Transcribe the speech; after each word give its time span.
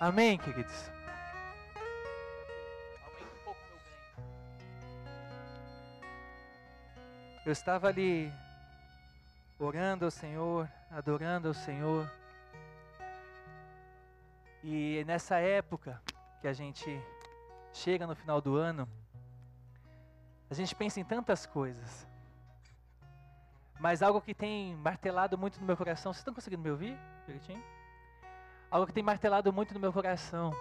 Amém, 0.00 0.38
queridos? 0.38 0.90
Eu 7.44 7.52
estava 7.52 7.88
ali 7.88 8.32
orando 9.58 10.06
ao 10.06 10.10
Senhor, 10.10 10.66
adorando 10.90 11.48
ao 11.48 11.54
Senhor. 11.54 12.10
E 14.64 15.04
nessa 15.06 15.36
época 15.36 16.00
que 16.40 16.48
a 16.48 16.54
gente 16.54 16.88
chega 17.74 18.06
no 18.06 18.16
final 18.16 18.40
do 18.40 18.56
ano, 18.56 18.88
a 20.48 20.54
gente 20.54 20.74
pensa 20.74 20.98
em 20.98 21.04
tantas 21.04 21.44
coisas. 21.44 22.08
Mas 23.78 24.00
algo 24.00 24.22
que 24.22 24.32
tem 24.32 24.74
martelado 24.76 25.36
muito 25.36 25.60
no 25.60 25.66
meu 25.66 25.76
coração, 25.76 26.10
vocês 26.10 26.20
estão 26.20 26.32
conseguindo 26.32 26.62
me 26.62 26.70
ouvir 26.70 26.98
direitinho? 27.26 27.62
Algo 28.70 28.86
que 28.86 28.92
tem 28.92 29.02
martelado 29.02 29.52
muito 29.52 29.74
no 29.74 29.80
meu 29.80 29.92
coração 29.92 30.54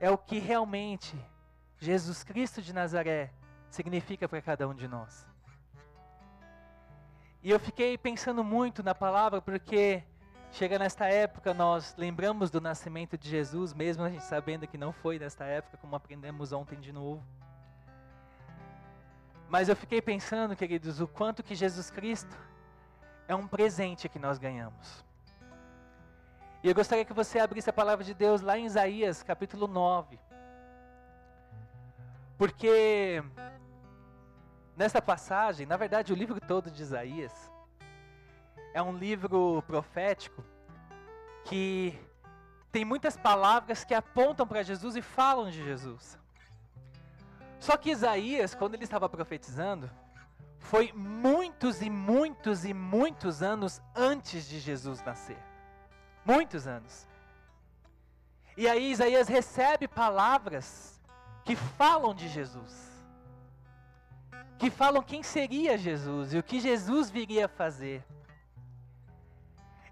é 0.00 0.10
o 0.10 0.18
que 0.18 0.40
realmente 0.40 1.16
Jesus 1.78 2.24
Cristo 2.24 2.60
de 2.60 2.72
Nazaré 2.72 3.30
significa 3.70 4.28
para 4.28 4.42
cada 4.42 4.66
um 4.66 4.74
de 4.74 4.88
nós. 4.88 5.24
E 7.44 7.50
eu 7.50 7.60
fiquei 7.60 7.96
pensando 7.96 8.42
muito 8.42 8.82
na 8.82 8.92
palavra 8.92 9.40
porque 9.40 10.02
chega 10.50 10.80
nesta 10.80 11.06
época 11.06 11.54
nós 11.54 11.94
lembramos 11.96 12.50
do 12.50 12.60
nascimento 12.60 13.16
de 13.16 13.28
Jesus, 13.28 13.72
mesmo 13.72 14.02
a 14.02 14.10
gente 14.10 14.24
sabendo 14.24 14.66
que 14.66 14.76
não 14.76 14.92
foi 14.92 15.20
nesta 15.20 15.44
época, 15.44 15.76
como 15.76 15.94
aprendemos 15.94 16.52
ontem 16.52 16.80
de 16.80 16.92
novo. 16.92 17.24
Mas 19.48 19.68
eu 19.68 19.76
fiquei 19.76 20.02
pensando, 20.02 20.56
queridos, 20.56 21.00
o 21.00 21.06
quanto 21.06 21.42
que 21.42 21.54
Jesus 21.54 21.88
Cristo 21.88 22.36
é 23.28 23.34
um 23.34 23.46
presente 23.46 24.08
que 24.08 24.18
nós 24.18 24.38
ganhamos. 24.38 25.04
E 26.62 26.68
eu 26.68 26.74
gostaria 26.74 27.04
que 27.04 27.12
você 27.12 27.38
abrisse 27.38 27.68
a 27.68 27.72
palavra 27.72 28.04
de 28.04 28.14
Deus 28.14 28.40
lá 28.40 28.56
em 28.58 28.66
Isaías, 28.66 29.22
capítulo 29.22 29.66
9. 29.66 30.18
Porque 32.38 33.22
Nesta 34.76 35.02
passagem, 35.02 35.66
na 35.66 35.76
verdade, 35.76 36.12
o 36.12 36.16
livro 36.16 36.40
todo 36.40 36.70
de 36.70 36.82
Isaías 36.82 37.32
é 38.72 38.82
um 38.82 38.96
livro 38.96 39.62
profético 39.66 40.42
que 41.44 41.98
tem 42.70 42.84
muitas 42.84 43.16
palavras 43.16 43.84
que 43.84 43.92
apontam 43.92 44.46
para 44.46 44.62
Jesus 44.62 44.96
e 44.96 45.02
falam 45.02 45.50
de 45.50 45.62
Jesus. 45.62 46.18
Só 47.60 47.76
que 47.76 47.90
Isaías, 47.90 48.54
quando 48.54 48.74
ele 48.74 48.84
estava 48.84 49.08
profetizando, 49.08 49.90
foi 50.58 50.90
muitos 50.92 51.82
e 51.82 51.90
muitos 51.90 52.64
e 52.64 52.72
muitos 52.72 53.42
anos 53.42 53.80
antes 53.94 54.48
de 54.48 54.58
Jesus 54.58 55.04
nascer. 55.04 55.51
Muitos 56.24 56.66
anos. 56.66 57.06
E 58.56 58.68
aí 58.68 58.90
Isaías 58.90 59.28
recebe 59.28 59.88
palavras 59.88 61.00
que 61.44 61.56
falam 61.56 62.14
de 62.14 62.28
Jesus 62.28 62.92
que 64.62 64.70
falam 64.70 65.02
quem 65.02 65.24
seria 65.24 65.76
Jesus 65.76 66.32
e 66.32 66.38
o 66.38 66.42
que 66.42 66.60
Jesus 66.60 67.10
viria 67.10 67.48
fazer. 67.48 68.00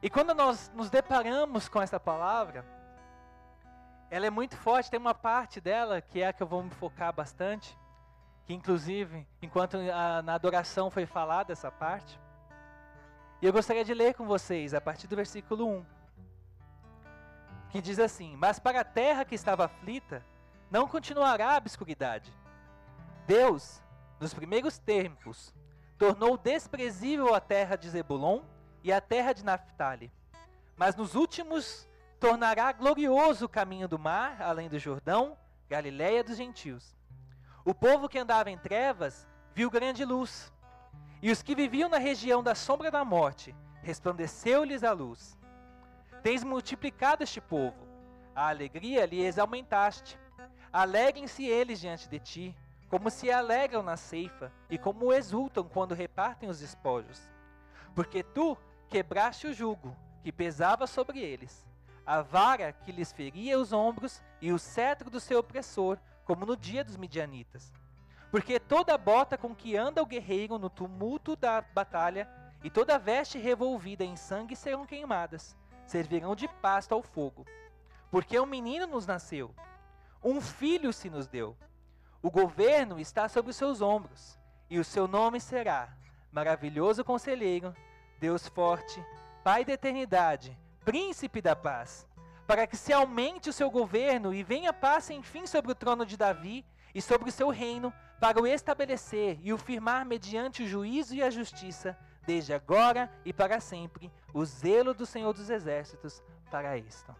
E 0.01 0.09
quando 0.09 0.33
nós 0.33 0.71
nos 0.73 0.89
deparamos 0.89 1.69
com 1.69 1.83
essa 1.83 1.99
palavra, 1.99 2.65
ela 4.09 4.27
é 4.27 4.31
muito 4.31 4.57
forte, 4.57 4.89
tem 4.89 5.01
uma 5.01 5.13
parte 5.13 5.61
dela 5.61 6.01
que 6.01 6.23
é 6.23 6.29
a 6.29 6.33
que 6.33 6.41
eu 6.41 6.47
vou 6.47 6.63
me 6.63 6.71
focar 6.71 7.13
bastante, 7.13 7.77
que 8.47 8.55
inclusive, 8.55 9.27
enquanto 9.43 9.77
a, 9.77 10.23
na 10.23 10.35
adoração 10.35 10.89
foi 10.89 11.05
falada 11.05 11.53
essa 11.53 11.73
parte, 11.73 12.21
e 13.43 13.47
eu 13.47 13.53
gostaria 13.53 13.85
de 13.85 13.93
ler 13.93 14.15
com 14.15 14.25
vocês 14.25 14.73
a 14.73 14.81
partir 14.81 15.09
do 15.09 15.17
versículo 15.17 15.67
1, 15.67 15.85
que 17.71 17.81
diz 17.81 17.99
assim: 17.99 18.37
Mas 18.37 18.59
para 18.59 18.81
a 18.81 18.85
terra 18.85 19.25
que 19.25 19.35
estava 19.35 19.65
aflita, 19.65 20.25
não 20.71 20.87
continuará 20.87 21.55
a 21.55 21.59
obscuridade. 21.59 22.33
Deus 23.27 23.83
nos 24.21 24.35
primeiros 24.35 24.79
tempos, 24.79 25.55
tornou 25.97 26.37
desprezível 26.37 27.35
a 27.35 27.41
terra 27.41 27.75
de 27.75 27.89
Zebulon 27.89 28.43
e 28.85 28.93
a 28.93 29.01
terra 29.01 29.33
de 29.33 29.43
Naphtali. 29.43 30.13
Mas 30.77 30.95
nos 30.95 31.15
últimos 31.15 31.89
tornará 32.21 32.71
glorioso 32.71 33.47
o 33.47 33.49
caminho 33.49 33.89
do 33.89 33.99
mar, 33.99 34.43
além 34.43 34.69
do 34.69 34.79
Jordão, 34.79 35.39
Galiléia 35.69 36.23
dos 36.23 36.37
gentios. 36.37 36.95
O 37.65 37.75
povo 37.75 38.09
que 38.09 38.19
andava 38.19 38.51
em 38.51 38.59
trevas 38.59 39.27
viu 39.55 39.71
grande 39.71 40.05
luz, 40.05 40.53
e 41.23 41.31
os 41.31 41.43
que 41.43 41.55
viviam 41.55 41.89
na 41.89 41.99
região 41.99 42.43
da 42.43 42.55
sombra 42.55 42.91
da 42.91 43.05
morte, 43.05 43.55
resplandeceu-lhes 43.83 44.85
a 44.85 44.93
luz. 44.93 45.39
Tens 46.23 46.45
multiplicado 46.45 47.25
este 47.25 47.41
povo, 47.41 47.89
a 48.35 48.49
alegria 48.49 49.07
lhes 49.07 49.39
aumentaste. 49.39 50.19
Alegrem-se 50.73 51.45
eles 51.47 51.81
diante 51.81 52.09
de 52.09 52.19
ti, 52.19 52.57
como 52.89 53.11
se 53.11 53.31
alegram 53.31 53.83
na 53.83 53.97
ceifa 53.97 54.53
e 54.69 54.77
como 54.77 55.13
exultam 55.13 55.65
quando 55.65 55.95
repartem 55.95 56.49
os 56.49 56.61
despojos. 56.61 57.31
Porque 57.95 58.23
tu 58.23 58.57
quebraste 58.89 59.47
o 59.47 59.55
jugo 59.55 59.97
que 60.23 60.31
pesava 60.31 60.87
sobre 60.87 61.21
eles, 61.21 61.67
a 62.05 62.21
vara 62.21 62.73
que 62.73 62.93
lhes 62.93 63.13
feria 63.13 63.59
os 63.59 63.73
ombros 63.73 64.23
e 64.43 64.53
o 64.53 64.59
cetro 64.59 65.09
do 65.09 65.21
seu 65.21 65.39
opressor, 65.39 65.99
como 66.25 66.45
no 66.45 66.57
dia 66.57 66.85
dos 66.85 66.97
midianitas. 66.97 67.73
Porque 68.31 68.61
toda 68.61 68.99
bota 68.99 69.39
com 69.39 69.55
que 69.55 69.77
anda 69.77 70.03
o 70.03 70.07
guerreiro 70.07 70.59
no 70.59 70.69
tumulto 70.69 71.35
da 71.35 71.63
batalha 71.63 72.29
e 72.63 72.69
toda 72.69 72.99
veste 72.99 73.39
revolvida 73.39 74.05
em 74.05 74.17
sangue 74.17 74.55
serão 74.55 74.85
queimadas, 74.85 75.57
servirão 75.91 76.35
de 76.35 76.49
pasto 76.49 76.95
ao 76.95 77.03
fogo. 77.03 77.45
Porque 78.11 78.39
um 78.41 78.47
menino 78.47 78.87
nos 78.87 79.07
nasceu, 79.07 79.55
um 80.23 80.41
filho 80.41 80.93
se 80.93 81.11
nos 81.11 81.27
deu 81.27 81.57
o 82.23 82.31
governo 82.31 83.01
está 83.01 83.29
sobre 83.29 83.51
os 83.51 83.57
seus 83.57 83.81
ombros, 83.81 84.39
e 84.69 84.79
o 84.79 84.85
seu 84.85 85.09
nome 85.09 85.41
será 85.41 85.89
Maravilhoso 86.31 87.03
Conselheiro, 87.03 87.75
Deus 88.19 88.47
Forte, 88.47 89.03
Pai 89.43 89.65
da 89.65 89.73
Eternidade, 89.73 90.57
Príncipe 90.85 91.41
da 91.41 91.57
Paz, 91.57 92.07
para 92.47 92.67
que 92.67 92.77
se 92.77 92.93
aumente 92.93 93.49
o 93.49 93.55
seu 93.55 93.71
governo 93.71 94.35
e 94.35 94.43
venha 94.43 94.71
paz 94.71 95.05
sem 95.05 95.23
fim 95.23 95.47
sobre 95.47 95.73
o 95.73 95.75
trono 95.75 96.05
de 96.05 96.17
Davi 96.17 96.63
e 96.95 97.01
sobre 97.01 97.31
o 97.31 97.33
seu 97.33 97.49
reino, 97.49 97.91
para 98.21 98.39
o 98.39 98.47
estabelecer 98.47 99.39
e 99.43 99.51
o 99.51 99.57
firmar 99.57 100.05
mediante 100.05 100.63
o 100.63 100.69
juízo 100.69 101.15
e 101.15 101.23
a 101.23 101.31
justiça, 101.31 101.99
desde 102.27 102.53
agora 102.53 103.11
e 103.25 103.33
para 103.33 103.61
sempre, 103.61 104.13
o 104.33 104.45
zelo 104.45 104.95
do 104.95 105.07
Senhor 105.07 105.33
dos 105.33 105.51
Exércitos 105.51 106.23
para 106.51 106.77
isto. 106.77 107.15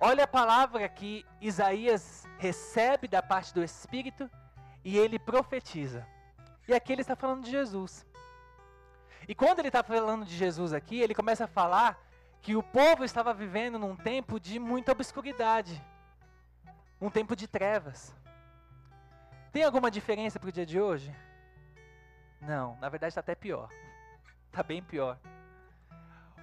Olha 0.00 0.24
a 0.24 0.28
palavra 0.28 0.88
que 0.88 1.24
Isaías 1.40 2.26
recebe 2.38 3.06
da 3.06 3.22
parte 3.22 3.54
do 3.54 3.62
Espírito 3.62 4.28
e 4.84 4.98
ele 4.98 5.18
profetiza. 5.18 6.06
E 6.66 6.74
aqui 6.74 6.92
ele 6.92 7.02
está 7.02 7.14
falando 7.14 7.44
de 7.44 7.50
Jesus. 7.50 8.04
E 9.28 9.34
quando 9.34 9.60
ele 9.60 9.68
está 9.68 9.82
falando 9.82 10.24
de 10.24 10.36
Jesus 10.36 10.72
aqui, 10.72 11.00
ele 11.00 11.14
começa 11.14 11.44
a 11.44 11.48
falar 11.48 11.98
que 12.40 12.56
o 12.56 12.62
povo 12.62 13.04
estava 13.04 13.32
vivendo 13.32 13.78
num 13.78 13.94
tempo 13.94 14.40
de 14.40 14.58
muita 14.58 14.90
obscuridade, 14.90 15.80
um 17.00 17.08
tempo 17.08 17.36
de 17.36 17.46
trevas. 17.46 18.12
Tem 19.52 19.62
alguma 19.62 19.90
diferença 19.90 20.40
para 20.40 20.48
o 20.48 20.52
dia 20.52 20.66
de 20.66 20.80
hoje? 20.80 21.14
Não, 22.42 22.76
na 22.80 22.88
verdade 22.88 23.10
está 23.10 23.20
até 23.20 23.34
pior. 23.34 23.68
Está 24.46 24.62
bem 24.64 24.82
pior. 24.82 25.18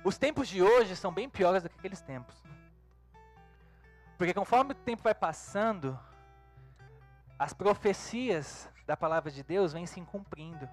Os 0.04 0.18
tempos 0.18 0.48
de 0.48 0.64
hoje 0.64 0.96
são 0.96 1.12
bem 1.12 1.30
piores 1.30 1.62
do 1.62 1.70
que 1.70 1.78
aqueles 1.78 2.02
tempos. 2.02 2.42
Porque 4.18 4.34
conforme 4.34 4.72
o 4.72 4.76
tempo 4.76 5.04
vai 5.04 5.14
passando, 5.14 5.98
as 7.38 7.54
profecias 7.54 8.70
da 8.86 8.98
palavra 8.98 9.30
de 9.30 9.44
Deus 9.44 9.74
vêm 9.74 9.86
se 9.86 10.02
cumprindo. 10.02 10.68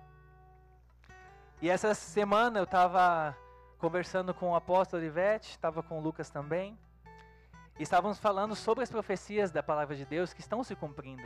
E 1.60 1.70
essa 1.70 1.94
semana 1.94 2.59
eu 2.59 2.65
estava 2.65 3.36
conversando 3.78 4.32
com 4.32 4.50
o 4.50 4.54
apóstolo 4.54 5.03
Ivete, 5.03 5.50
estava 5.50 5.82
com 5.82 5.98
o 5.98 6.03
Lucas 6.03 6.31
também, 6.31 6.78
e 7.78 7.83
estávamos 7.83 8.18
falando 8.18 8.54
sobre 8.54 8.83
as 8.83 8.91
profecias 8.91 9.51
da 9.51 9.62
palavra 9.62 9.95
de 9.95 10.04
Deus 10.04 10.33
que 10.33 10.41
estão 10.41 10.65
se 10.65 10.74
cumprindo. 10.74 11.22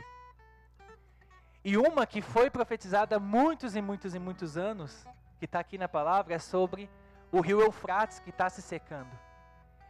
E 1.63 1.77
uma 1.77 2.07
que 2.07 2.21
foi 2.21 2.49
profetizada 2.49 3.17
há 3.17 3.19
muitos 3.19 3.75
e 3.75 3.81
muitos 3.81 4.15
e 4.15 4.19
muitos 4.19 4.57
anos, 4.57 5.05
que 5.37 5.45
está 5.45 5.59
aqui 5.59 5.77
na 5.77 5.87
palavra, 5.87 6.33
é 6.33 6.39
sobre 6.39 6.89
o 7.31 7.39
rio 7.39 7.61
Eufrates 7.61 8.19
que 8.19 8.31
está 8.31 8.49
se 8.49 8.61
secando. 8.61 9.11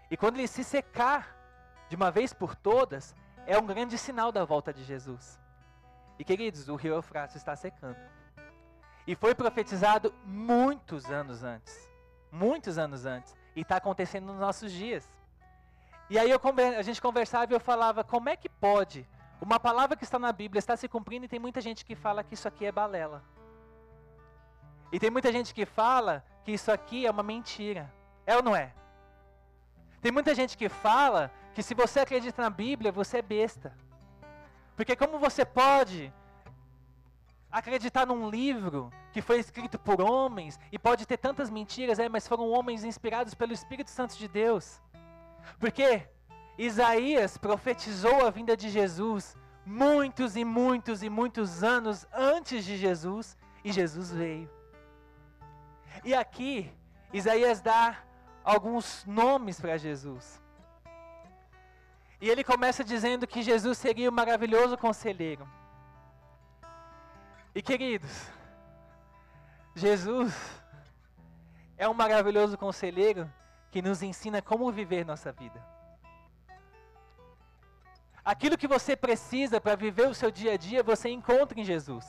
E 0.09 0.17
quando 0.17 0.37
ele 0.37 0.47
se 0.47 0.63
secar, 0.63 1.37
de 1.87 1.95
uma 1.95 2.11
vez 2.11 2.33
por 2.33 2.55
todas, 2.55 3.15
é 3.47 3.57
um 3.57 3.65
grande 3.65 3.97
sinal 3.97 4.31
da 4.31 4.43
volta 4.43 4.73
de 4.73 4.83
Jesus. 4.83 5.39
E 6.19 6.23
queridos, 6.23 6.67
o 6.67 6.75
rio 6.75 6.95
Eufrates 6.95 7.37
está 7.37 7.55
secando. 7.55 7.97
E 9.07 9.15
foi 9.15 9.33
profetizado 9.33 10.13
muitos 10.25 11.09
anos 11.09 11.41
antes. 11.43 11.89
Muitos 12.31 12.77
anos 12.77 13.05
antes. 13.05 13.33
E 13.55 13.61
está 13.61 13.77
acontecendo 13.77 14.27
nos 14.27 14.39
nossos 14.39 14.71
dias. 14.71 15.09
E 16.09 16.19
aí 16.19 16.29
eu, 16.29 16.39
a 16.77 16.81
gente 16.81 17.01
conversava 17.01 17.51
e 17.51 17.55
eu 17.55 17.59
falava, 17.59 18.03
como 18.03 18.27
é 18.27 18.35
que 18.35 18.49
pode 18.49 19.07
uma 19.41 19.59
palavra 19.59 19.97
que 19.97 20.03
está 20.03 20.19
na 20.19 20.31
Bíblia 20.31 20.59
está 20.59 20.77
se 20.77 20.87
cumprindo 20.87 21.25
e 21.25 21.27
tem 21.27 21.39
muita 21.39 21.59
gente 21.59 21.83
que 21.83 21.95
fala 21.95 22.23
que 22.23 22.35
isso 22.35 22.47
aqui 22.47 22.65
é 22.65 22.71
balela. 22.71 23.23
E 24.91 24.99
tem 24.99 25.09
muita 25.09 25.31
gente 25.31 25.53
que 25.53 25.65
fala 25.65 26.23
que 26.43 26.51
isso 26.51 26.71
aqui 26.71 27.07
é 27.07 27.11
uma 27.11 27.23
mentira. 27.23 27.91
É 28.25 28.35
ou 28.35 28.43
não 28.43 28.55
é? 28.55 28.71
Tem 29.99 30.11
muita 30.11 30.35
gente 30.35 30.55
que 30.57 30.69
fala 30.69 31.31
que 31.55 31.63
se 31.63 31.73
você 31.73 31.99
acredita 31.99 32.41
na 32.41 32.49
Bíblia, 32.49 32.91
você 32.91 33.17
é 33.17 33.21
besta. 33.21 33.75
Porque 34.75 34.95
como 34.95 35.17
você 35.17 35.43
pode 35.43 36.13
acreditar 37.51 38.05
num 38.05 38.29
livro 38.29 38.91
que 39.11 39.21
foi 39.21 39.39
escrito 39.39 39.77
por 39.77 40.01
homens 40.01 40.59
e 40.71 40.79
pode 40.79 41.05
ter 41.05 41.17
tantas 41.17 41.49
mentiras, 41.49 41.99
é, 41.99 42.07
mas 42.07 42.27
foram 42.27 42.49
homens 42.49 42.83
inspirados 42.83 43.33
pelo 43.33 43.53
Espírito 43.53 43.89
Santo 43.89 44.15
de 44.17 44.27
Deus. 44.27 44.79
Porque 45.59 46.07
Isaías 46.57 47.37
profetizou 47.37 48.25
a 48.25 48.29
vinda 48.29 48.55
de 48.55 48.69
Jesus 48.69 49.35
muitos 49.65 50.35
e 50.35 50.43
muitos 50.43 51.03
e 51.03 51.09
muitos 51.09 51.63
anos 51.63 52.07
antes 52.13 52.65
de 52.65 52.77
Jesus 52.77 53.37
e 53.63 53.71
Jesus 53.71 54.11
veio. 54.11 54.49
E 56.03 56.13
aqui 56.13 56.71
Isaías 57.13 57.61
dá 57.61 57.97
alguns 58.43 59.05
nomes 59.05 59.59
para 59.59 59.77
Jesus. 59.77 60.41
E 62.19 62.29
ele 62.29 62.43
começa 62.43 62.83
dizendo 62.83 63.25
que 63.25 63.41
Jesus 63.41 63.77
seria 63.77 64.09
o 64.09 64.13
maravilhoso 64.13 64.77
conselheiro. 64.77 65.47
E 67.53 67.61
queridos, 67.61 68.29
Jesus 69.75 70.33
é 71.77 71.87
um 71.87 71.93
maravilhoso 71.93 72.57
conselheiro 72.57 73.31
que 73.71 73.81
nos 73.81 74.03
ensina 74.03 74.41
como 74.41 74.71
viver 74.71 75.05
nossa 75.05 75.31
vida. 75.31 75.61
Aquilo 78.23 78.57
que 78.57 78.67
você 78.67 78.95
precisa 78.95 79.59
para 79.59 79.75
viver 79.75 80.07
o 80.07 80.13
seu 80.13 80.29
dia 80.29 80.53
a 80.53 80.57
dia, 80.57 80.83
você 80.83 81.09
encontra 81.09 81.59
em 81.59 81.63
Jesus. 81.63 82.05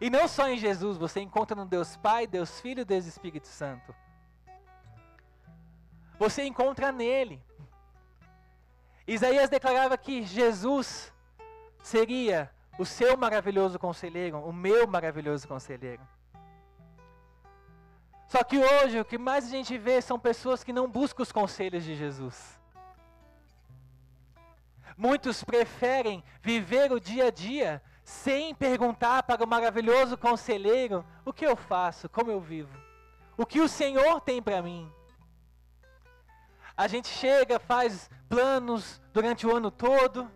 E 0.00 0.08
não 0.10 0.26
só 0.26 0.48
em 0.48 0.56
Jesus, 0.56 0.96
você 0.96 1.20
encontra 1.20 1.54
no 1.54 1.66
Deus 1.66 1.96
Pai, 1.96 2.26
Deus 2.26 2.60
Filho 2.60 2.84
Deus 2.84 3.06
Espírito 3.06 3.46
Santo. 3.46 3.94
Você 6.18 6.44
encontra 6.44 6.90
nele. 6.90 7.42
Isaías 9.06 9.48
declarava 9.48 9.96
que 9.96 10.22
Jesus 10.24 11.12
seria 11.82 12.50
o 12.78 12.84
seu 12.84 13.16
maravilhoso 13.16 13.78
conselheiro, 13.78 14.38
o 14.38 14.52
meu 14.52 14.86
maravilhoso 14.86 15.46
conselheiro. 15.46 16.02
Só 18.26 18.42
que 18.42 18.58
hoje 18.58 18.98
o 18.98 19.04
que 19.04 19.16
mais 19.16 19.46
a 19.46 19.48
gente 19.48 19.78
vê 19.78 20.00
são 20.00 20.18
pessoas 20.18 20.64
que 20.64 20.72
não 20.72 20.88
buscam 20.88 21.22
os 21.22 21.30
conselhos 21.30 21.84
de 21.84 21.94
Jesus. 21.94 22.58
Muitos 24.96 25.44
preferem 25.44 26.24
viver 26.40 26.90
o 26.90 26.98
dia 26.98 27.26
a 27.26 27.30
dia 27.30 27.82
sem 28.02 28.54
perguntar 28.54 29.24
para 29.24 29.44
o 29.44 29.48
maravilhoso 29.48 30.16
conselheiro 30.16 31.04
o 31.24 31.32
que 31.32 31.44
eu 31.44 31.56
faço, 31.56 32.08
como 32.08 32.30
eu 32.30 32.40
vivo, 32.40 32.72
o 33.36 33.44
que 33.44 33.60
o 33.60 33.68
Senhor 33.68 34.20
tem 34.20 34.40
para 34.40 34.62
mim. 34.62 34.90
A 36.76 36.86
gente 36.86 37.08
chega, 37.08 37.58
faz 37.58 38.08
planos 38.28 39.02
durante 39.12 39.46
o 39.46 39.54
ano 39.54 39.70
todo, 39.70 40.30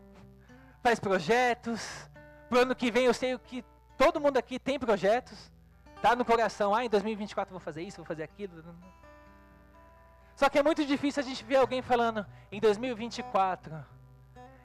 faz 0.82 0.98
projetos. 0.98 2.10
Pro 2.48 2.60
ano 2.60 2.74
que 2.74 2.90
vem 2.90 3.04
eu 3.04 3.14
sei 3.14 3.38
que 3.38 3.64
todo 3.96 4.20
mundo 4.20 4.36
aqui 4.36 4.58
tem 4.58 4.78
projetos. 4.78 5.52
Tá 6.02 6.16
no 6.16 6.24
coração, 6.24 6.74
ah, 6.74 6.84
em 6.84 6.88
2024 6.88 7.52
vou 7.52 7.60
fazer 7.60 7.82
isso, 7.82 7.98
vou 7.98 8.06
fazer 8.06 8.22
aquilo. 8.22 8.64
Só 10.34 10.48
que 10.48 10.58
é 10.58 10.62
muito 10.62 10.84
difícil 10.86 11.22
a 11.22 11.26
gente 11.26 11.44
ver 11.44 11.56
alguém 11.56 11.82
falando, 11.82 12.26
em 12.50 12.58
2024, 12.58 13.84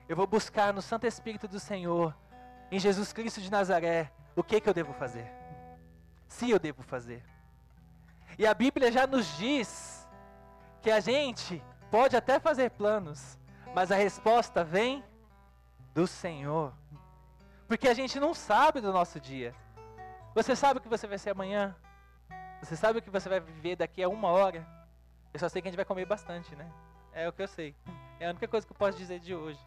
eu 0.07 0.15
vou 0.15 0.27
buscar 0.27 0.73
no 0.73 0.81
Santo 0.81 1.07
Espírito 1.07 1.47
do 1.47 1.59
Senhor, 1.59 2.15
em 2.71 2.79
Jesus 2.79 3.11
Cristo 3.11 3.41
de 3.41 3.51
Nazaré, 3.51 4.11
o 4.35 4.43
que 4.43 4.59
que 4.59 4.69
eu 4.69 4.73
devo 4.73 4.93
fazer? 4.93 5.31
Se 6.27 6.49
eu 6.49 6.59
devo 6.59 6.83
fazer. 6.83 7.23
E 8.37 8.45
a 8.45 8.53
Bíblia 8.53 8.91
já 8.91 9.07
nos 9.07 9.37
diz 9.37 10.07
que 10.81 10.91
a 10.91 10.99
gente 10.99 11.63
pode 11.89 12.15
até 12.15 12.39
fazer 12.39 12.71
planos, 12.71 13.39
mas 13.73 13.91
a 13.91 13.95
resposta 13.95 14.63
vem 14.63 15.03
do 15.93 16.05
Senhor. 16.05 16.73
Porque 17.67 17.87
a 17.87 17.93
gente 17.93 18.19
não 18.19 18.33
sabe 18.33 18.81
do 18.81 18.91
nosso 18.93 19.19
dia. 19.19 19.55
Você 20.35 20.55
sabe 20.55 20.79
o 20.79 20.81
que 20.81 20.89
você 20.89 21.07
vai 21.07 21.17
ser 21.17 21.31
amanhã? 21.31 21.75
Você 22.61 22.75
sabe 22.75 22.99
o 22.99 23.01
que 23.01 23.09
você 23.09 23.29
vai 23.29 23.39
viver 23.39 23.75
daqui 23.75 24.03
a 24.03 24.09
uma 24.09 24.27
hora? 24.29 24.67
Eu 25.33 25.39
só 25.39 25.49
sei 25.49 25.61
que 25.61 25.67
a 25.67 25.71
gente 25.71 25.77
vai 25.77 25.85
comer 25.85 26.05
bastante, 26.05 26.55
né? 26.55 26.69
É 27.13 27.27
o 27.27 27.33
que 27.33 27.41
eu 27.41 27.47
sei. 27.47 27.75
É 28.19 28.27
a 28.27 28.29
única 28.29 28.47
coisa 28.47 28.67
que 28.67 28.73
eu 28.73 28.77
posso 28.77 28.97
dizer 28.97 29.19
de 29.19 29.33
hoje. 29.33 29.59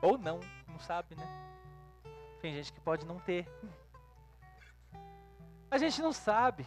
Ou 0.00 0.16
não, 0.16 0.40
não 0.68 0.78
sabe, 0.78 1.14
né? 1.14 1.26
Tem 2.40 2.52
gente 2.54 2.72
que 2.72 2.80
pode 2.80 3.04
não 3.04 3.18
ter. 3.18 3.46
A 5.70 5.76
gente 5.76 6.00
não 6.00 6.12
sabe. 6.12 6.66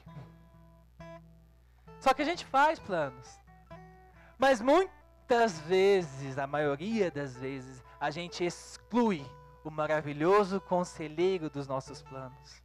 Só 2.00 2.14
que 2.14 2.22
a 2.22 2.26
gente 2.26 2.46
faz 2.46 2.80
planos. 2.80 3.40
Mas 4.38 4.60
muitas 4.60 5.60
vezes, 5.62 6.38
a 6.38 6.46
maioria 6.46 7.10
das 7.10 7.38
vezes, 7.38 7.84
a 8.00 8.10
gente 8.10 8.44
exclui 8.44 9.26
o 9.64 9.70
maravilhoso 9.70 10.60
conselheiro 10.60 11.50
dos 11.50 11.68
nossos 11.68 12.02
planos. 12.02 12.62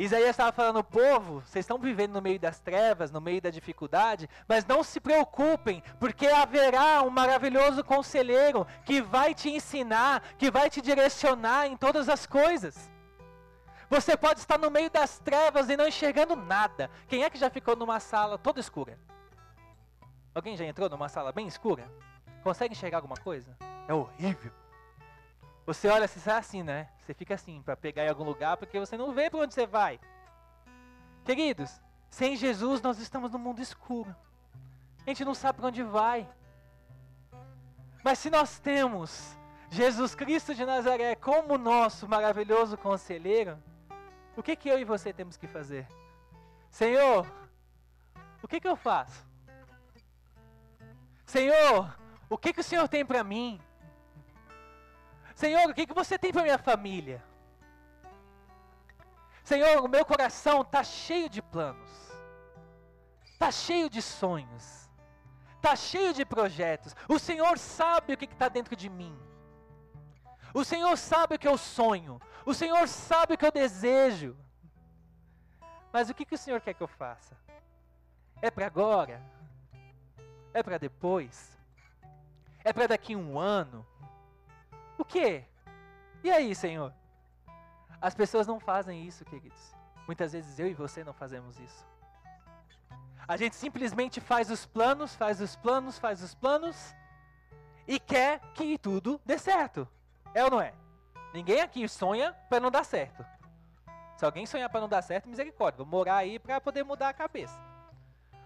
Isaías 0.00 0.30
estava 0.30 0.50
falando, 0.50 0.82
povo, 0.82 1.42
vocês 1.42 1.62
estão 1.62 1.76
vivendo 1.76 2.14
no 2.14 2.22
meio 2.22 2.40
das 2.40 2.58
trevas, 2.58 3.10
no 3.10 3.20
meio 3.20 3.38
da 3.38 3.50
dificuldade, 3.50 4.30
mas 4.48 4.64
não 4.64 4.82
se 4.82 4.98
preocupem, 4.98 5.82
porque 5.98 6.26
haverá 6.26 7.02
um 7.02 7.10
maravilhoso 7.10 7.84
conselheiro 7.84 8.66
que 8.86 9.02
vai 9.02 9.34
te 9.34 9.50
ensinar, 9.50 10.22
que 10.38 10.50
vai 10.50 10.70
te 10.70 10.80
direcionar 10.80 11.66
em 11.66 11.76
todas 11.76 12.08
as 12.08 12.24
coisas. 12.24 12.90
Você 13.90 14.16
pode 14.16 14.40
estar 14.40 14.56
no 14.56 14.70
meio 14.70 14.88
das 14.88 15.18
trevas 15.18 15.68
e 15.68 15.76
não 15.76 15.86
enxergando 15.86 16.34
nada. 16.34 16.90
Quem 17.06 17.22
é 17.22 17.28
que 17.28 17.36
já 17.36 17.50
ficou 17.50 17.76
numa 17.76 18.00
sala 18.00 18.38
toda 18.38 18.58
escura? 18.58 18.98
Alguém 20.34 20.56
já 20.56 20.64
entrou 20.64 20.88
numa 20.88 21.10
sala 21.10 21.30
bem 21.30 21.46
escura? 21.46 21.92
Consegue 22.42 22.72
enxergar 22.72 22.98
alguma 22.98 23.16
coisa? 23.16 23.54
É 23.86 23.92
horrível. 23.92 24.59
Você 25.70 25.86
olha 25.86 26.06
assim, 26.06 26.18
sai 26.18 26.36
assim, 26.36 26.62
né? 26.64 26.88
Você 26.98 27.14
fica 27.14 27.34
assim 27.34 27.62
para 27.62 27.76
pegar 27.76 28.04
em 28.04 28.08
algum 28.08 28.24
lugar 28.24 28.56
porque 28.56 28.76
você 28.80 28.96
não 28.96 29.12
vê 29.12 29.30
para 29.30 29.38
onde 29.38 29.54
você 29.54 29.68
vai. 29.68 30.00
Queridos, 31.24 31.80
sem 32.08 32.34
Jesus 32.34 32.82
nós 32.82 32.98
estamos 32.98 33.30
no 33.30 33.38
mundo 33.38 33.62
escuro. 33.62 34.12
A 35.06 35.10
gente 35.10 35.24
não 35.24 35.32
sabe 35.32 35.58
para 35.58 35.68
onde 35.68 35.84
vai. 35.84 36.28
Mas 38.02 38.18
se 38.18 38.30
nós 38.30 38.58
temos 38.58 39.38
Jesus 39.70 40.12
Cristo 40.12 40.56
de 40.56 40.66
Nazaré 40.66 41.14
como 41.14 41.56
nosso 41.56 42.08
maravilhoso 42.08 42.76
conselheiro, 42.76 43.56
o 44.36 44.42
que 44.42 44.56
que 44.56 44.68
eu 44.68 44.76
e 44.76 44.84
você 44.84 45.12
temos 45.12 45.36
que 45.36 45.46
fazer? 45.46 45.86
Senhor, 46.68 47.24
o 48.42 48.48
que 48.48 48.58
que 48.58 48.66
eu 48.66 48.74
faço? 48.74 49.24
Senhor, 51.24 51.96
o 52.28 52.36
que, 52.36 52.52
que 52.52 52.60
o 52.60 52.64
Senhor 52.64 52.88
tem 52.88 53.06
para 53.06 53.22
mim? 53.22 53.60
Senhor, 55.40 55.70
o 55.70 55.74
que, 55.74 55.86
que 55.86 55.94
você 55.94 56.18
tem 56.18 56.30
para 56.30 56.42
minha 56.42 56.58
família? 56.58 57.24
Senhor, 59.42 59.82
o 59.82 59.88
meu 59.88 60.04
coração 60.04 60.60
está 60.60 60.84
cheio 60.84 61.30
de 61.30 61.40
planos, 61.40 61.90
está 63.24 63.50
cheio 63.50 63.88
de 63.88 64.02
sonhos, 64.02 64.90
está 65.56 65.74
cheio 65.74 66.12
de 66.12 66.26
projetos. 66.26 66.94
O 67.08 67.18
Senhor 67.18 67.56
sabe 67.56 68.12
o 68.12 68.18
que 68.18 68.26
está 68.26 68.50
dentro 68.50 68.76
de 68.76 68.90
mim. 68.90 69.18
O 70.52 70.62
Senhor 70.62 70.94
sabe 70.98 71.36
o 71.36 71.38
que 71.38 71.48
eu 71.48 71.56
sonho. 71.56 72.20
O 72.44 72.52
Senhor 72.52 72.86
sabe 72.86 73.32
o 73.32 73.38
que 73.38 73.46
eu 73.46 73.52
desejo. 73.52 74.36
Mas 75.90 76.10
o 76.10 76.14
que, 76.14 76.26
que 76.26 76.34
o 76.34 76.38
Senhor 76.44 76.60
quer 76.60 76.74
que 76.74 76.82
eu 76.82 76.92
faça? 77.02 77.34
É 78.42 78.50
para 78.50 78.66
agora? 78.66 79.22
É 80.52 80.62
para 80.62 80.76
depois? 80.76 81.58
É 82.62 82.74
para 82.74 82.88
daqui 82.88 83.16
um 83.16 83.38
ano? 83.38 83.86
Quê? 85.10 85.44
E 86.22 86.30
aí, 86.30 86.54
Senhor? 86.54 86.94
As 88.00 88.14
pessoas 88.14 88.46
não 88.46 88.60
fazem 88.60 89.04
isso, 89.04 89.24
queridos. 89.24 89.74
Muitas 90.06 90.32
vezes 90.32 90.58
eu 90.58 90.68
e 90.68 90.72
você 90.72 91.02
não 91.02 91.12
fazemos 91.12 91.58
isso. 91.58 91.84
A 93.26 93.36
gente 93.36 93.56
simplesmente 93.56 94.20
faz 94.20 94.50
os 94.50 94.64
planos, 94.64 95.14
faz 95.16 95.40
os 95.40 95.56
planos, 95.56 95.98
faz 95.98 96.22
os 96.22 96.34
planos 96.34 96.94
e 97.86 97.98
quer 97.98 98.40
que 98.54 98.78
tudo 98.78 99.20
dê 99.24 99.36
certo. 99.36 99.86
É 100.32 100.44
ou 100.44 100.50
não 100.50 100.60
é? 100.60 100.72
Ninguém 101.34 101.60
aqui 101.60 101.86
sonha 101.88 102.32
para 102.48 102.60
não 102.60 102.70
dar 102.70 102.84
certo. 102.84 103.26
Se 104.16 104.24
alguém 104.24 104.46
sonhar 104.46 104.68
para 104.68 104.80
não 104.80 104.88
dar 104.88 105.02
certo, 105.02 105.28
misericórdia, 105.28 105.78
vou 105.78 105.86
morar 105.86 106.16
aí 106.16 106.38
para 106.38 106.60
poder 106.60 106.84
mudar 106.84 107.08
a 107.08 107.14
cabeça. 107.14 107.58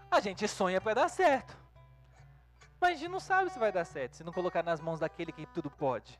A 0.09 0.19
gente 0.19 0.47
sonha 0.47 0.81
para 0.81 0.95
dar 0.95 1.09
certo. 1.09 1.55
Mas 2.79 2.91
a 2.91 2.93
gente 2.95 3.09
não 3.09 3.19
sabe 3.19 3.49
se 3.51 3.59
vai 3.59 3.71
dar 3.71 3.85
certo 3.85 4.15
se 4.15 4.23
não 4.23 4.33
colocar 4.33 4.63
nas 4.63 4.79
mãos 4.79 4.99
daquele 4.99 5.31
que 5.31 5.45
tudo 5.47 5.69
pode. 5.69 6.19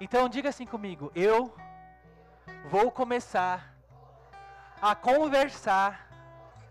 Então 0.00 0.28
diga 0.28 0.48
assim 0.48 0.66
comigo: 0.66 1.10
eu 1.14 1.54
vou 2.70 2.90
começar 2.90 3.74
a 4.80 4.94
conversar 4.94 6.08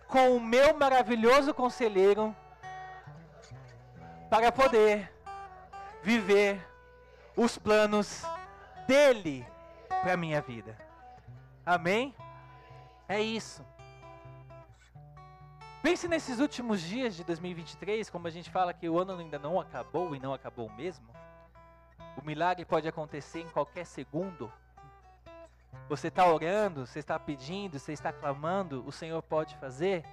com 0.08 0.36
o 0.36 0.40
meu 0.40 0.78
maravilhoso 0.78 1.54
conselheiro 1.54 2.36
para 4.30 4.52
poder 4.52 5.12
viver 6.02 6.66
os 7.36 7.58
planos 7.58 8.24
dele 8.88 9.46
para 10.02 10.16
minha 10.16 10.42
vida. 10.42 10.78
Amém? 11.66 12.16
É 13.10 13.22
isso. 13.22 13.66
Pense 15.82 16.08
nesses 16.08 16.40
últimos 16.40 16.82
dias 16.82 17.16
de 17.16 17.24
2023, 17.24 18.10
como 18.10 18.28
a 18.28 18.30
gente 18.32 18.50
fala 18.50 18.74
que 18.74 18.90
o 18.90 19.00
ano 19.00 19.18
ainda 19.18 19.38
não 19.38 19.60
acabou 19.60 20.16
e 20.16 20.20
não 20.20 20.34
acabou 20.34 20.70
mesmo. 20.72 21.08
O 22.18 22.26
milagre 22.26 22.66
pode 22.66 22.88
acontecer 22.88 23.42
em 23.42 23.50
qualquer 23.50 23.86
segundo. 23.86 24.52
Você 25.88 26.08
está 26.08 26.26
orando, 26.26 26.86
você 26.86 27.00
está 27.00 27.18
pedindo, 27.20 27.80
você 27.80 27.94
está 27.94 28.12
clamando, 28.12 28.84
o 28.86 28.92
Senhor 28.92 29.22
pode 29.22 29.56
fazer. 29.58 30.04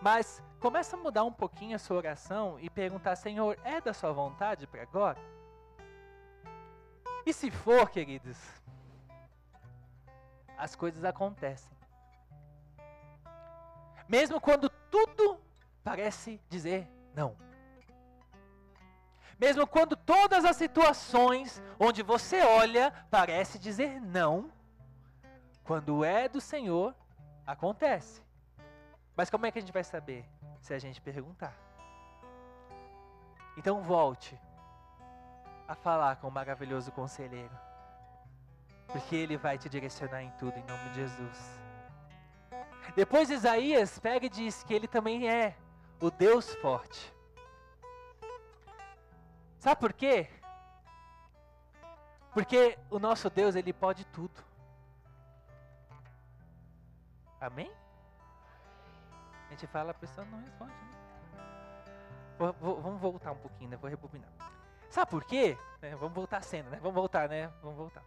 Mas 0.00 0.42
começa 0.60 0.96
a 0.96 1.00
mudar 1.00 1.24
um 1.24 1.32
pouquinho 1.32 1.74
a 1.74 1.78
sua 1.78 1.96
oração 1.96 2.58
e 2.60 2.68
perguntar: 2.68 3.16
Senhor, 3.16 3.58
é 3.64 3.80
da 3.80 3.94
sua 3.94 4.12
vontade 4.12 4.66
para 4.66 4.82
agora? 4.82 5.18
E 7.24 7.32
se 7.32 7.50
for, 7.50 7.90
queridos, 7.90 8.38
as 10.56 10.76
coisas 10.76 11.04
acontecem. 11.04 11.74
Mesmo 14.08 14.40
quando 14.40 14.70
tudo 14.90 15.40
parece 15.82 16.40
dizer 16.48 16.86
não. 17.14 17.45
Mesmo 19.38 19.66
quando 19.66 19.94
todas 19.96 20.44
as 20.44 20.56
situações 20.56 21.62
onde 21.78 22.02
você 22.02 22.40
olha 22.42 22.92
parece 23.10 23.58
dizer 23.58 24.00
não, 24.00 24.50
quando 25.62 26.04
é 26.04 26.28
do 26.28 26.40
Senhor, 26.40 26.94
acontece. 27.46 28.22
Mas 29.14 29.28
como 29.28 29.46
é 29.46 29.50
que 29.50 29.58
a 29.58 29.60
gente 29.60 29.72
vai 29.72 29.84
saber? 29.84 30.24
Se 30.60 30.72
a 30.72 30.78
gente 30.78 31.00
perguntar. 31.00 31.54
Então 33.56 33.82
volte 33.82 34.38
a 35.68 35.74
falar 35.74 36.16
com 36.16 36.28
o 36.28 36.30
maravilhoso 36.30 36.92
conselheiro. 36.92 37.56
Porque 38.86 39.16
ele 39.16 39.36
vai 39.36 39.58
te 39.58 39.68
direcionar 39.68 40.22
em 40.22 40.30
tudo, 40.32 40.56
em 40.56 40.64
nome 40.64 40.90
de 40.90 40.96
Jesus. 40.96 41.60
Depois 42.94 43.30
Isaías 43.30 43.98
pega 43.98 44.26
e 44.26 44.30
diz 44.30 44.62
que 44.62 44.72
ele 44.72 44.86
também 44.86 45.28
é 45.28 45.56
o 46.00 46.10
Deus 46.10 46.54
forte. 46.56 47.15
Sabe 49.66 49.80
por 49.80 49.92
quê? 49.92 50.28
Porque 52.32 52.78
o 52.88 53.00
nosso 53.00 53.28
Deus, 53.28 53.56
ele 53.56 53.72
pode 53.72 54.04
tudo. 54.04 54.44
Amém? 57.40 57.68
A 59.48 59.50
gente 59.50 59.66
fala, 59.66 59.90
a 59.90 59.94
pessoa 59.94 60.24
não 60.24 60.38
responde. 60.38 60.70
Né? 60.70 61.42
Vou, 62.38 62.52
vou, 62.60 62.80
vamos 62.80 63.00
voltar 63.00 63.32
um 63.32 63.38
pouquinho, 63.38 63.70
né? 63.70 63.76
Vou 63.76 63.90
rebobinar. 63.90 64.30
Sabe 64.88 65.10
por 65.10 65.24
quê? 65.24 65.58
É, 65.82 65.96
vamos 65.96 66.14
voltar 66.14 66.36
a 66.36 66.42
cena, 66.42 66.70
né? 66.70 66.78
Vamos 66.80 66.94
voltar, 66.94 67.28
né? 67.28 67.52
Vamos 67.60 67.76
voltar. 67.76 68.04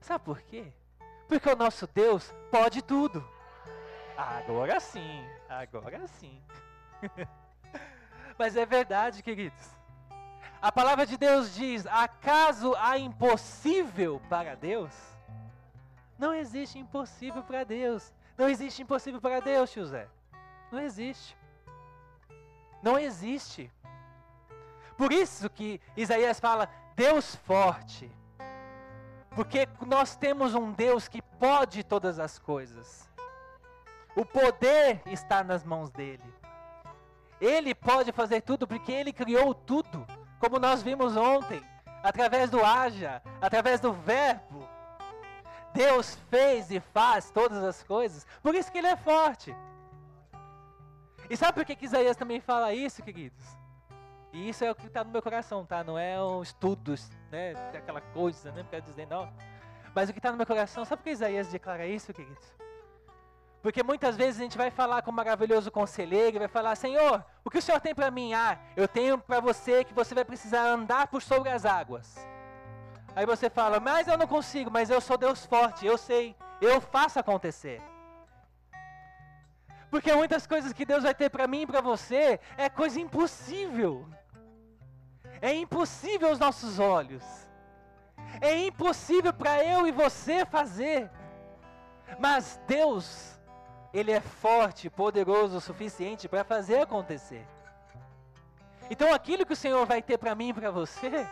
Sabe 0.00 0.24
por 0.24 0.42
quê? 0.42 0.72
Porque 1.28 1.48
o 1.48 1.54
nosso 1.54 1.86
Deus 1.86 2.34
pode 2.50 2.82
tudo. 2.82 3.24
Agora 4.16 4.80
sim, 4.80 5.24
agora 5.48 6.08
sim. 6.08 6.42
Mas 8.36 8.56
é 8.56 8.66
verdade, 8.66 9.22
queridos. 9.22 9.79
A 10.62 10.70
palavra 10.70 11.06
de 11.06 11.16
Deus 11.16 11.54
diz: 11.54 11.86
acaso 11.86 12.74
há 12.76 12.98
impossível 12.98 14.20
para 14.28 14.54
Deus? 14.54 14.92
Não 16.18 16.34
existe 16.34 16.78
impossível 16.78 17.42
para 17.42 17.64
Deus. 17.64 18.12
Não 18.36 18.48
existe 18.48 18.82
impossível 18.82 19.20
para 19.20 19.40
Deus, 19.40 19.72
José. 19.72 20.06
Não 20.70 20.78
existe. 20.78 21.36
Não 22.82 22.98
existe. 22.98 23.72
Por 24.98 25.12
isso 25.12 25.48
que 25.48 25.80
Isaías 25.96 26.38
fala: 26.38 26.68
Deus 26.94 27.34
forte. 27.36 28.10
Porque 29.30 29.66
nós 29.86 30.14
temos 30.14 30.54
um 30.54 30.72
Deus 30.72 31.08
que 31.08 31.22
pode 31.22 31.82
todas 31.82 32.18
as 32.18 32.38
coisas. 32.38 33.08
O 34.14 34.26
poder 34.26 35.00
está 35.06 35.42
nas 35.42 35.64
mãos 35.64 35.90
dele. 35.90 36.34
Ele 37.40 37.74
pode 37.74 38.12
fazer 38.12 38.42
tudo 38.42 38.66
porque 38.66 38.92
ele 38.92 39.12
criou 39.12 39.54
tudo, 39.54 40.06
como 40.40 40.58
nós 40.58 40.82
vimos 40.82 41.16
ontem, 41.16 41.62
através 42.02 42.50
do 42.50 42.64
haja, 42.64 43.22
através 43.40 43.78
do 43.78 43.92
verbo. 43.92 44.68
Deus 45.72 46.18
fez 46.28 46.70
e 46.70 46.80
faz 46.80 47.30
todas 47.30 47.62
as 47.62 47.82
coisas, 47.84 48.26
por 48.42 48.54
isso 48.54 48.72
que 48.72 48.78
ele 48.78 48.88
é 48.88 48.96
forte. 48.96 49.54
E 51.28 51.36
sabe 51.36 51.52
por 51.52 51.64
que, 51.64 51.76
que 51.76 51.84
Isaías 51.84 52.16
também 52.16 52.40
fala 52.40 52.74
isso, 52.74 53.02
queridos? 53.04 53.44
E 54.32 54.48
isso 54.48 54.64
é 54.64 54.70
o 54.70 54.74
que 54.74 54.86
está 54.86 55.04
no 55.04 55.10
meu 55.10 55.22
coração, 55.22 55.64
tá? 55.64 55.84
Não 55.84 55.96
é 55.96 56.20
um 56.20 56.42
estudos, 56.42 57.08
né? 57.30 57.52
Aquela 57.76 58.00
coisa, 58.00 58.50
né? 58.50 58.66
Quero 58.68 58.82
dizer, 58.82 59.06
não. 59.06 59.32
Mas 59.94 60.08
o 60.08 60.12
que 60.12 60.18
está 60.18 60.30
no 60.32 60.36
meu 60.36 60.46
coração, 60.46 60.84
sabe 60.84 61.02
por 61.02 61.04
que 61.04 61.10
Isaías 61.10 61.48
declara 61.48 61.86
isso, 61.86 62.12
queridos? 62.12 62.52
Porque 63.62 63.82
muitas 63.82 64.16
vezes 64.16 64.40
a 64.40 64.42
gente 64.42 64.56
vai 64.56 64.70
falar 64.70 65.02
com 65.02 65.10
o 65.10 65.14
maravilhoso 65.14 65.70
conselheiro, 65.70 66.38
vai 66.38 66.48
falar: 66.48 66.74
Senhor, 66.76 67.24
o 67.44 67.50
que 67.50 67.58
o 67.58 67.62
Senhor 67.62 67.80
tem 67.80 67.94
para 67.94 68.10
mim? 68.10 68.32
Ah, 68.32 68.58
eu 68.74 68.88
tenho 68.88 69.18
para 69.18 69.40
você 69.40 69.84
que 69.84 69.92
você 69.92 70.14
vai 70.14 70.24
precisar 70.24 70.62
andar 70.62 71.08
por 71.08 71.20
sobre 71.20 71.50
as 71.50 71.66
águas. 71.66 72.26
Aí 73.14 73.26
você 73.26 73.50
fala: 73.50 73.78
Mas 73.78 74.08
eu 74.08 74.16
não 74.16 74.26
consigo, 74.26 74.70
mas 74.70 74.88
eu 74.88 75.00
sou 75.00 75.18
Deus 75.18 75.44
forte, 75.44 75.84
eu 75.84 75.98
sei, 75.98 76.34
eu 76.60 76.80
faço 76.80 77.18
acontecer. 77.18 77.82
Porque 79.90 80.14
muitas 80.14 80.46
coisas 80.46 80.72
que 80.72 80.86
Deus 80.86 81.02
vai 81.02 81.14
ter 81.14 81.28
para 81.28 81.48
mim 81.48 81.62
e 81.62 81.66
para 81.66 81.80
você 81.80 82.40
é 82.56 82.68
coisa 82.68 83.00
impossível. 83.00 84.08
É 85.42 85.52
impossível 85.52 86.28
aos 86.28 86.38
nossos 86.38 86.78
olhos. 86.78 87.24
É 88.40 88.56
impossível 88.66 89.32
para 89.32 89.64
eu 89.64 89.86
e 89.86 89.90
você 89.90 90.46
fazer. 90.46 91.10
Mas 92.18 92.60
Deus 92.66 93.39
ele 93.92 94.12
é 94.12 94.20
forte, 94.20 94.88
poderoso 94.88 95.56
o 95.56 95.60
suficiente 95.60 96.28
para 96.28 96.44
fazer 96.44 96.80
acontecer. 96.80 97.46
Então 98.88 99.12
aquilo 99.12 99.44
que 99.46 99.52
o 99.52 99.56
Senhor 99.56 99.84
vai 99.86 100.02
ter 100.02 100.18
para 100.18 100.34
mim 100.34 100.48
e 100.48 100.54
para 100.54 100.70
você 100.70 101.26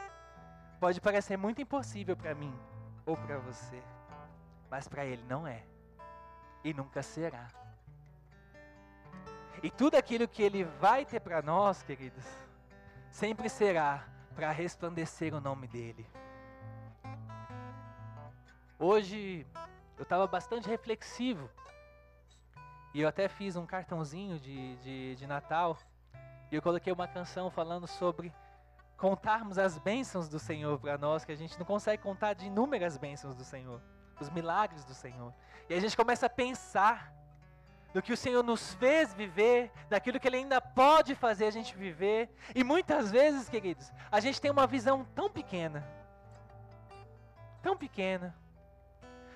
pode 0.81 1.01
parecer 1.01 1.37
muito 1.37 1.61
impossível 1.61 2.17
para 2.17 2.35
mim 2.35 2.57
ou 3.05 3.17
para 3.17 3.39
você, 3.39 3.83
mas 4.71 4.87
para 4.89 5.05
ele 5.05 5.25
não 5.29 5.47
é 5.47 5.63
e 6.65 6.73
nunca 6.75 7.03
será. 7.03 7.49
E 9.63 9.71
tudo 9.71 9.97
aquilo 9.97 10.29
que 10.29 10.43
ele 10.43 10.65
vai 10.65 11.05
ter 11.05 11.21
para 11.21 11.43
nós, 11.43 11.83
queridos, 11.83 12.25
sempre 13.11 13.49
será 13.49 14.07
para 14.35 14.53
resplandecer 14.53 15.35
o 15.35 15.41
nome 15.41 15.67
dele. 15.67 16.07
Hoje 18.79 19.45
eu 19.97 20.05
estava 20.05 20.29
bastante 20.29 20.69
reflexivo 20.69 21.51
e 22.99 23.01
eu 23.01 23.07
até 23.07 23.29
fiz 23.29 23.55
um 23.55 23.65
cartãozinho 23.65 24.41
de, 24.41 24.75
de, 24.79 25.15
de 25.15 25.25
Natal. 25.25 25.79
E 26.51 26.57
eu 26.57 26.61
coloquei 26.61 26.93
uma 26.93 27.07
canção 27.07 27.49
falando 27.49 27.87
sobre 27.87 28.35
contarmos 28.97 29.57
as 29.57 29.79
bênçãos 29.79 30.29
do 30.29 30.41
Senhor 30.41 30.81
para 30.81 30.99
nós, 30.99 31.25
que 31.25 31.31
a 31.31 31.37
gente 31.37 31.57
não 31.61 31.65
consegue 31.65 32.03
contar 32.03 32.33
de 32.33 32.47
inúmeras 32.47 32.99
bênçãos 32.99 33.37
do 33.37 33.45
Senhor, 33.45 33.81
os 34.21 34.29
milagres 34.31 34.85
do 34.85 34.95
Senhor. 34.95 35.33
E 35.69 35.75
a 35.75 35.81
gente 35.81 35.97
começa 35.97 36.27
a 36.27 36.29
pensar 36.29 37.15
do 37.95 38.03
que 38.03 38.13
o 38.13 38.17
Senhor 38.17 38.43
nos 38.43 38.75
fez 38.75 39.15
viver, 39.15 39.71
daquilo 39.89 40.19
que 40.19 40.27
Ele 40.27 40.39
ainda 40.39 40.61
pode 40.61 41.15
fazer 41.15 41.45
a 41.45 41.53
gente 41.53 41.77
viver. 41.77 42.29
E 42.53 42.65
muitas 42.65 43.13
vezes, 43.13 43.49
queridos, 43.49 43.93
a 44.11 44.19
gente 44.19 44.41
tem 44.41 44.51
uma 44.51 44.67
visão 44.67 45.05
tão 45.15 45.31
pequena, 45.31 45.87
tão 47.63 47.77
pequena, 47.77 48.35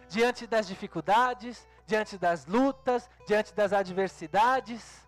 diante 0.09 0.49
das 0.49 0.66
dificuldades, 0.66 1.64
diante 1.87 2.17
das 2.17 2.47
lutas, 2.47 3.09
diante 3.27 3.55
das 3.55 3.73
adversidades, 3.73 5.07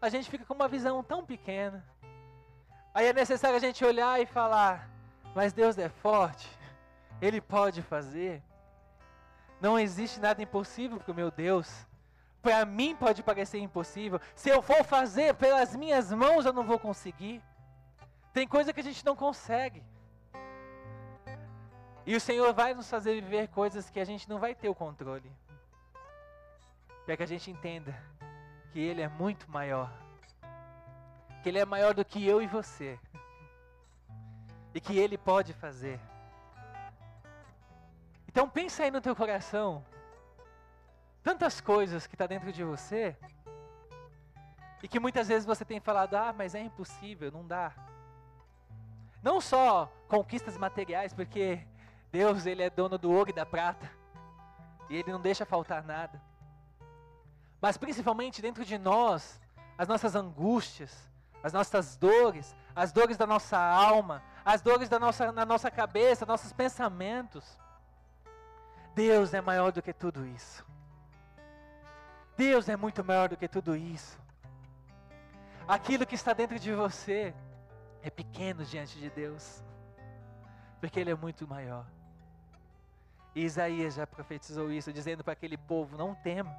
a 0.00 0.08
gente 0.08 0.30
fica 0.30 0.44
com 0.44 0.54
uma 0.54 0.68
visão 0.68 1.02
tão 1.02 1.24
pequena. 1.24 1.84
Aí 2.94 3.06
é 3.06 3.12
necessário 3.12 3.56
a 3.56 3.60
gente 3.60 3.84
olhar 3.84 4.20
e 4.20 4.26
falar: 4.26 4.88
mas 5.34 5.52
Deus 5.52 5.78
é 5.78 5.88
forte, 5.88 6.48
Ele 7.20 7.40
pode 7.40 7.82
fazer. 7.82 8.42
Não 9.60 9.78
existe 9.78 10.20
nada 10.20 10.42
impossível 10.42 10.98
para 10.98 11.12
o 11.12 11.14
meu 11.14 11.30
Deus. 11.30 11.86
Para 12.42 12.64
mim 12.64 12.94
pode 12.94 13.22
parecer 13.22 13.58
impossível. 13.58 14.20
Se 14.34 14.48
eu 14.48 14.62
for 14.62 14.84
fazer 14.84 15.34
pelas 15.34 15.74
minhas 15.74 16.12
mãos, 16.12 16.44
eu 16.44 16.52
não 16.52 16.62
vou 16.62 16.78
conseguir. 16.78 17.42
Tem 18.32 18.46
coisa 18.46 18.72
que 18.72 18.80
a 18.80 18.84
gente 18.84 19.04
não 19.04 19.16
consegue. 19.16 19.82
E 22.04 22.14
o 22.14 22.20
Senhor 22.20 22.52
vai 22.52 22.72
nos 22.74 22.88
fazer 22.88 23.20
viver 23.20 23.48
coisas 23.48 23.90
que 23.90 23.98
a 23.98 24.04
gente 24.04 24.28
não 24.28 24.38
vai 24.38 24.54
ter 24.54 24.68
o 24.68 24.74
controle 24.74 25.32
para 27.06 27.16
que 27.16 27.22
a 27.22 27.26
gente 27.26 27.52
entenda 27.52 27.94
que 28.72 28.80
Ele 28.80 29.00
é 29.00 29.08
muito 29.08 29.48
maior. 29.48 29.90
Que 31.40 31.48
Ele 31.48 31.60
é 31.60 31.64
maior 31.64 31.94
do 31.94 32.04
que 32.04 32.26
eu 32.26 32.42
e 32.42 32.48
você. 32.48 32.98
E 34.74 34.80
que 34.80 34.98
Ele 34.98 35.16
pode 35.16 35.52
fazer. 35.52 36.00
Então 38.26 38.50
pensa 38.50 38.82
aí 38.82 38.90
no 38.90 39.00
teu 39.00 39.14
coração. 39.14 39.86
Tantas 41.22 41.60
coisas 41.60 42.08
que 42.08 42.16
está 42.16 42.26
dentro 42.26 42.52
de 42.52 42.64
você. 42.64 43.16
E 44.82 44.88
que 44.88 44.98
muitas 44.98 45.28
vezes 45.28 45.46
você 45.46 45.64
tem 45.64 45.78
falado, 45.78 46.16
ah, 46.16 46.34
mas 46.36 46.56
é 46.56 46.60
impossível, 46.60 47.30
não 47.30 47.46
dá. 47.46 47.72
Não 49.22 49.40
só 49.40 49.90
conquistas 50.08 50.56
materiais, 50.56 51.14
porque 51.14 51.64
Deus 52.10 52.46
ele 52.46 52.62
é 52.62 52.70
dono 52.70 52.98
do 52.98 53.12
ouro 53.12 53.30
e 53.30 53.32
da 53.32 53.46
prata. 53.46 53.88
E 54.90 54.96
Ele 54.96 55.10
não 55.10 55.20
deixa 55.20 55.44
faltar 55.46 55.82
nada 55.82 56.20
mas 57.66 57.76
principalmente 57.76 58.40
dentro 58.40 58.64
de 58.64 58.78
nós, 58.78 59.40
as 59.76 59.88
nossas 59.88 60.14
angústias, 60.14 61.10
as 61.42 61.52
nossas 61.52 61.96
dores, 61.96 62.54
as 62.76 62.92
dores 62.92 63.16
da 63.16 63.26
nossa 63.26 63.58
alma, 63.58 64.22
as 64.44 64.62
dores 64.62 64.88
da 64.88 65.00
nossa, 65.00 65.32
na 65.32 65.44
nossa 65.44 65.68
cabeça, 65.68 66.24
nossos 66.24 66.52
pensamentos. 66.52 67.58
Deus 68.94 69.34
é 69.34 69.40
maior 69.40 69.72
do 69.72 69.82
que 69.82 69.92
tudo 69.92 70.24
isso. 70.24 70.64
Deus 72.36 72.68
é 72.68 72.76
muito 72.76 73.02
maior 73.02 73.30
do 73.30 73.36
que 73.36 73.48
tudo 73.48 73.74
isso. 73.74 74.16
Aquilo 75.66 76.06
que 76.06 76.14
está 76.14 76.32
dentro 76.32 76.60
de 76.60 76.72
você 76.72 77.34
é 78.00 78.10
pequeno 78.10 78.64
diante 78.64 78.96
de 78.96 79.10
Deus, 79.10 79.60
porque 80.80 81.00
Ele 81.00 81.10
é 81.10 81.16
muito 81.16 81.48
maior. 81.48 81.84
E 83.34 83.42
Isaías 83.42 83.94
já 83.94 84.06
profetizou 84.06 84.70
isso, 84.70 84.92
dizendo 84.92 85.24
para 85.24 85.32
aquele 85.32 85.56
povo: 85.56 85.96
não 85.96 86.14
tema, 86.14 86.56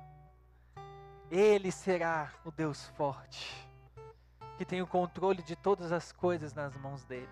Ele 1.30 1.72
será 1.72 2.32
o 2.46 2.52
Deus 2.52 2.86
forte, 2.90 3.68
que 4.58 4.66
tem 4.66 4.82
o 4.82 4.88
controle 4.88 5.44
de 5.44 5.56
todas 5.56 5.92
as 5.92 6.12
coisas 6.12 6.54
nas 6.54 6.76
mãos 6.78 7.04
dele. 7.04 7.30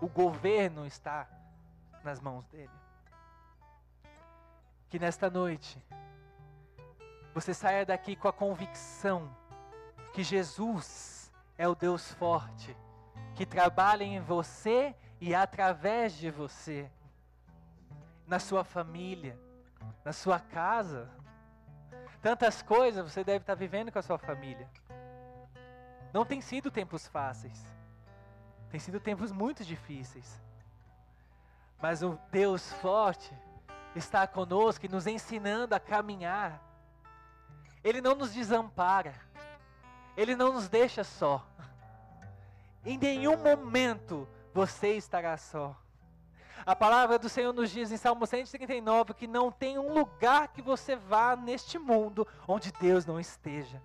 O 0.00 0.08
governo 0.08 0.86
está 0.86 1.28
nas 2.02 2.20
mãos 2.20 2.46
dele. 2.46 2.70
Que 4.88 4.98
nesta 4.98 5.28
noite 5.28 5.82
você 7.34 7.52
saia 7.52 7.84
daqui 7.84 8.16
com 8.16 8.28
a 8.28 8.32
convicção 8.32 9.30
que 10.14 10.24
Jesus 10.24 11.30
é 11.58 11.68
o 11.68 11.74
Deus 11.74 12.10
forte, 12.14 12.74
que 13.34 13.44
trabalha 13.44 14.04
em 14.04 14.20
você 14.20 14.96
e 15.20 15.34
através 15.34 16.14
de 16.14 16.30
você, 16.30 16.90
na 18.26 18.38
sua 18.38 18.64
família, 18.64 19.38
na 20.02 20.14
sua 20.14 20.40
casa. 20.40 21.10
Tantas 22.22 22.62
coisas 22.62 23.12
você 23.12 23.22
deve 23.22 23.42
estar 23.42 23.54
vivendo 23.54 23.92
com 23.92 23.98
a 23.98 24.02
sua 24.02 24.18
família. 24.18 24.68
Não 26.12 26.24
tem 26.24 26.40
sido 26.40 26.70
tempos 26.70 27.06
fáceis, 27.06 27.64
tem 28.70 28.80
sido 28.80 28.98
tempos 29.00 29.30
muito 29.32 29.64
difíceis. 29.64 30.40
Mas 31.80 32.02
o 32.02 32.18
Deus 32.30 32.72
forte 32.74 33.32
está 33.94 34.26
conosco 34.26 34.86
e 34.86 34.88
nos 34.88 35.06
ensinando 35.06 35.74
a 35.74 35.80
caminhar. 35.80 36.62
Ele 37.84 38.00
não 38.00 38.14
nos 38.14 38.32
desampara. 38.32 39.14
Ele 40.16 40.34
não 40.34 40.52
nos 40.52 40.68
deixa 40.68 41.04
só. 41.04 41.46
Em 42.84 42.96
nenhum 42.96 43.36
momento 43.36 44.28
você 44.54 44.96
estará 44.96 45.36
só. 45.36 45.76
A 46.64 46.74
palavra 46.74 47.18
do 47.18 47.28
Senhor 47.28 47.52
nos 47.52 47.70
diz 47.70 47.90
em 47.92 47.96
Salmo 47.96 48.26
139 48.26 49.14
que 49.14 49.26
não 49.26 49.50
tem 49.50 49.78
um 49.78 49.92
lugar 49.92 50.48
que 50.48 50.62
você 50.62 50.96
vá 50.96 51.36
neste 51.36 51.78
mundo 51.78 52.26
onde 52.46 52.72
Deus 52.72 53.04
não 53.04 53.20
esteja. 53.20 53.82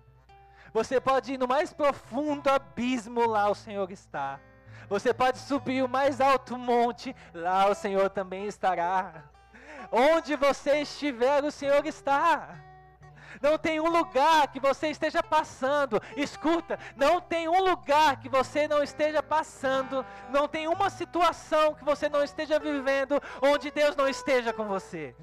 Você 0.72 1.00
pode 1.00 1.34
ir 1.34 1.38
no 1.38 1.46
mais 1.46 1.72
profundo 1.72 2.48
abismo, 2.48 3.26
lá 3.26 3.50
o 3.50 3.54
Senhor 3.54 3.90
está. 3.90 4.40
Você 4.88 5.12
pode 5.12 5.38
subir 5.38 5.84
o 5.84 5.88
mais 5.88 6.20
alto 6.20 6.56
monte, 6.56 7.14
lá 7.34 7.68
o 7.68 7.74
Senhor 7.74 8.08
também 8.10 8.46
estará. 8.46 9.24
Onde 9.90 10.34
você 10.36 10.80
estiver, 10.82 11.44
o 11.44 11.50
Senhor 11.50 11.84
está. 11.86 12.56
Não 13.40 13.56
tem 13.56 13.80
um 13.80 13.88
lugar 13.88 14.48
que 14.48 14.60
você 14.60 14.88
esteja 14.88 15.22
passando. 15.22 16.00
Escuta, 16.16 16.78
não 16.96 17.20
tem 17.20 17.48
um 17.48 17.62
lugar 17.62 18.20
que 18.20 18.28
você 18.28 18.68
não 18.68 18.82
esteja 18.82 19.22
passando. 19.22 20.04
Não 20.30 20.46
tem 20.48 20.68
uma 20.68 20.90
situação 20.90 21.74
que 21.74 21.84
você 21.84 22.08
não 22.08 22.22
esteja 22.22 22.58
vivendo 22.58 23.22
onde 23.40 23.70
Deus 23.70 23.96
não 23.96 24.08
esteja 24.08 24.52
com 24.52 24.66
você. 24.66 25.14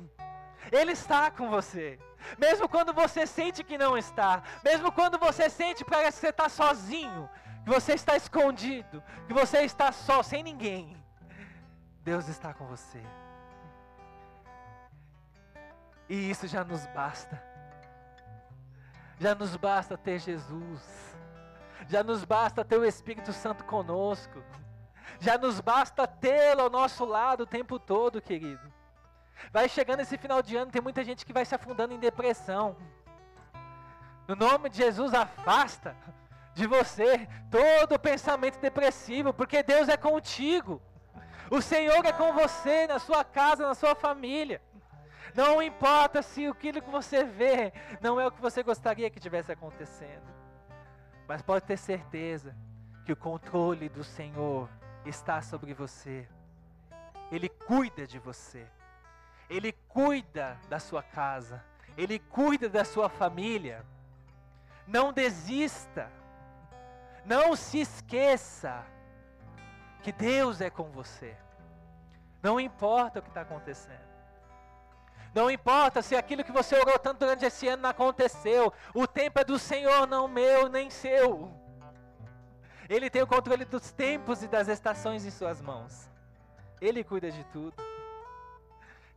Ele 0.72 0.92
está 0.92 1.32
com 1.32 1.50
você. 1.50 2.00
Mesmo 2.38 2.68
quando 2.68 2.94
você 2.94 3.26
sente 3.26 3.64
que 3.64 3.78
não 3.78 3.98
está, 3.98 4.44
mesmo 4.64 4.92
quando 4.92 5.18
você 5.18 5.50
sente 5.50 5.84
que 5.84 5.90
parece 5.90 6.18
que 6.18 6.22
você 6.22 6.30
está 6.30 6.50
sozinho, 6.50 7.30
que 7.64 7.70
você 7.70 7.94
está 7.94 8.16
escondido, 8.16 9.02
que 9.28 9.34
você 9.34 9.60
está 9.60 9.92
só, 9.92 10.22
sem 10.22 10.44
ninguém, 10.44 10.98
Deus 12.04 12.28
está 12.28 12.54
com 12.54 12.66
você. 12.66 13.02
E 16.08 16.30
isso 16.30 16.48
já 16.48 16.64
nos 16.64 16.86
basta. 16.88 17.49
Já 19.20 19.36
nos 19.36 19.56
basta 19.58 19.98
ter 19.98 20.18
Jesus. 20.18 21.18
Já 21.88 22.04
nos 22.04 22.24
basta 22.24 22.64
ter 22.64 22.78
o 22.78 22.86
Espírito 22.86 23.34
Santo 23.34 23.66
conosco. 23.66 24.42
Já 25.20 25.38
nos 25.38 25.60
basta 25.60 26.08
tê-lo 26.08 26.62
ao 26.62 26.70
nosso 26.70 27.04
lado 27.04 27.42
o 27.42 27.48
tempo 27.48 27.78
todo, 27.78 28.22
querido. 28.22 28.72
Vai 29.52 29.68
chegando 29.68 30.00
esse 30.00 30.18
final 30.18 30.42
de 30.42 30.56
ano, 30.56 30.72
tem 30.72 30.82
muita 30.82 31.04
gente 31.04 31.26
que 31.26 31.34
vai 31.34 31.46
se 31.46 31.54
afundando 31.54 31.94
em 31.94 32.00
depressão. 32.00 32.78
No 34.28 34.36
nome 34.36 34.70
de 34.70 34.78
Jesus, 34.78 35.14
afasta 35.14 35.96
de 36.54 36.66
você 36.68 37.28
todo 37.50 38.00
pensamento 38.00 38.60
depressivo, 38.60 39.34
porque 39.34 39.64
Deus 39.64 39.90
é 39.90 39.98
contigo. 39.98 40.82
O 41.50 41.62
Senhor 41.62 42.06
é 42.06 42.14
com 42.14 42.32
você, 42.34 42.88
na 42.88 43.00
sua 43.00 43.24
casa, 43.24 43.68
na 43.68 43.74
sua 43.74 43.96
família. 43.96 44.62
Não 45.36 45.62
importa 45.62 46.22
se 46.22 46.48
aquilo 46.48 46.82
que 46.82 46.90
você 46.90 47.24
vê 47.24 47.72
não 48.02 48.20
é 48.20 48.28
o 48.28 48.32
que 48.32 48.42
você 48.42 48.64
gostaria 48.64 49.10
que 49.10 49.20
tivesse 49.20 49.52
acontecendo. 49.52 50.28
Mas 51.28 51.42
pode 51.42 51.66
ter 51.66 51.78
certeza 51.78 52.56
que 53.06 53.14
o 53.14 53.16
controle 53.16 53.90
do 53.90 54.04
Senhor 54.04 54.70
está 55.06 55.42
sobre 55.42 55.74
você. 55.74 56.28
Ele 57.32 57.50
cuida 57.50 58.08
de 58.08 58.18
você. 58.18 58.66
Ele 59.50 59.72
cuida 59.88 60.58
da 60.68 60.80
sua 60.80 61.04
casa. 61.04 61.64
Ele 61.98 62.20
cuida 62.20 62.68
da 62.68 62.84
sua 62.84 63.10
família. 63.10 63.86
Não 64.88 65.14
desista. 65.14 66.12
Não 67.26 67.56
se 67.56 67.80
esqueça 67.82 68.84
que 70.02 70.12
Deus 70.12 70.62
é 70.62 70.70
com 70.70 70.90
você. 70.90 71.36
Não 72.42 72.60
importa 72.60 73.20
o 73.20 73.22
que 73.22 73.30
está 73.30 73.42
acontecendo. 73.42 74.09
Não 75.34 75.50
importa 75.50 76.02
se 76.02 76.16
aquilo 76.16 76.44
que 76.44 76.52
você 76.52 76.76
orou 76.76 76.98
tanto 76.98 77.20
durante 77.20 77.46
esse 77.46 77.68
ano 77.68 77.84
não 77.84 77.90
aconteceu. 77.90 78.74
O 78.94 79.06
tempo 79.06 79.40
é 79.40 79.44
do 79.44 79.60
Senhor, 79.60 80.08
não 80.08 80.28
meu 80.28 80.68
nem 80.68 80.90
seu. 80.90 81.52
Ele 82.90 83.10
tem 83.10 83.22
o 83.22 83.28
controle 83.28 83.66
dos 83.66 83.92
tempos 83.92 84.42
e 84.42 84.48
das 84.48 84.68
estações 84.68 85.24
em 85.26 85.30
suas 85.30 85.62
mãos. 85.62 86.10
Ele 86.82 87.04
cuida 87.04 87.30
de 87.30 87.44
tudo. 87.46 87.76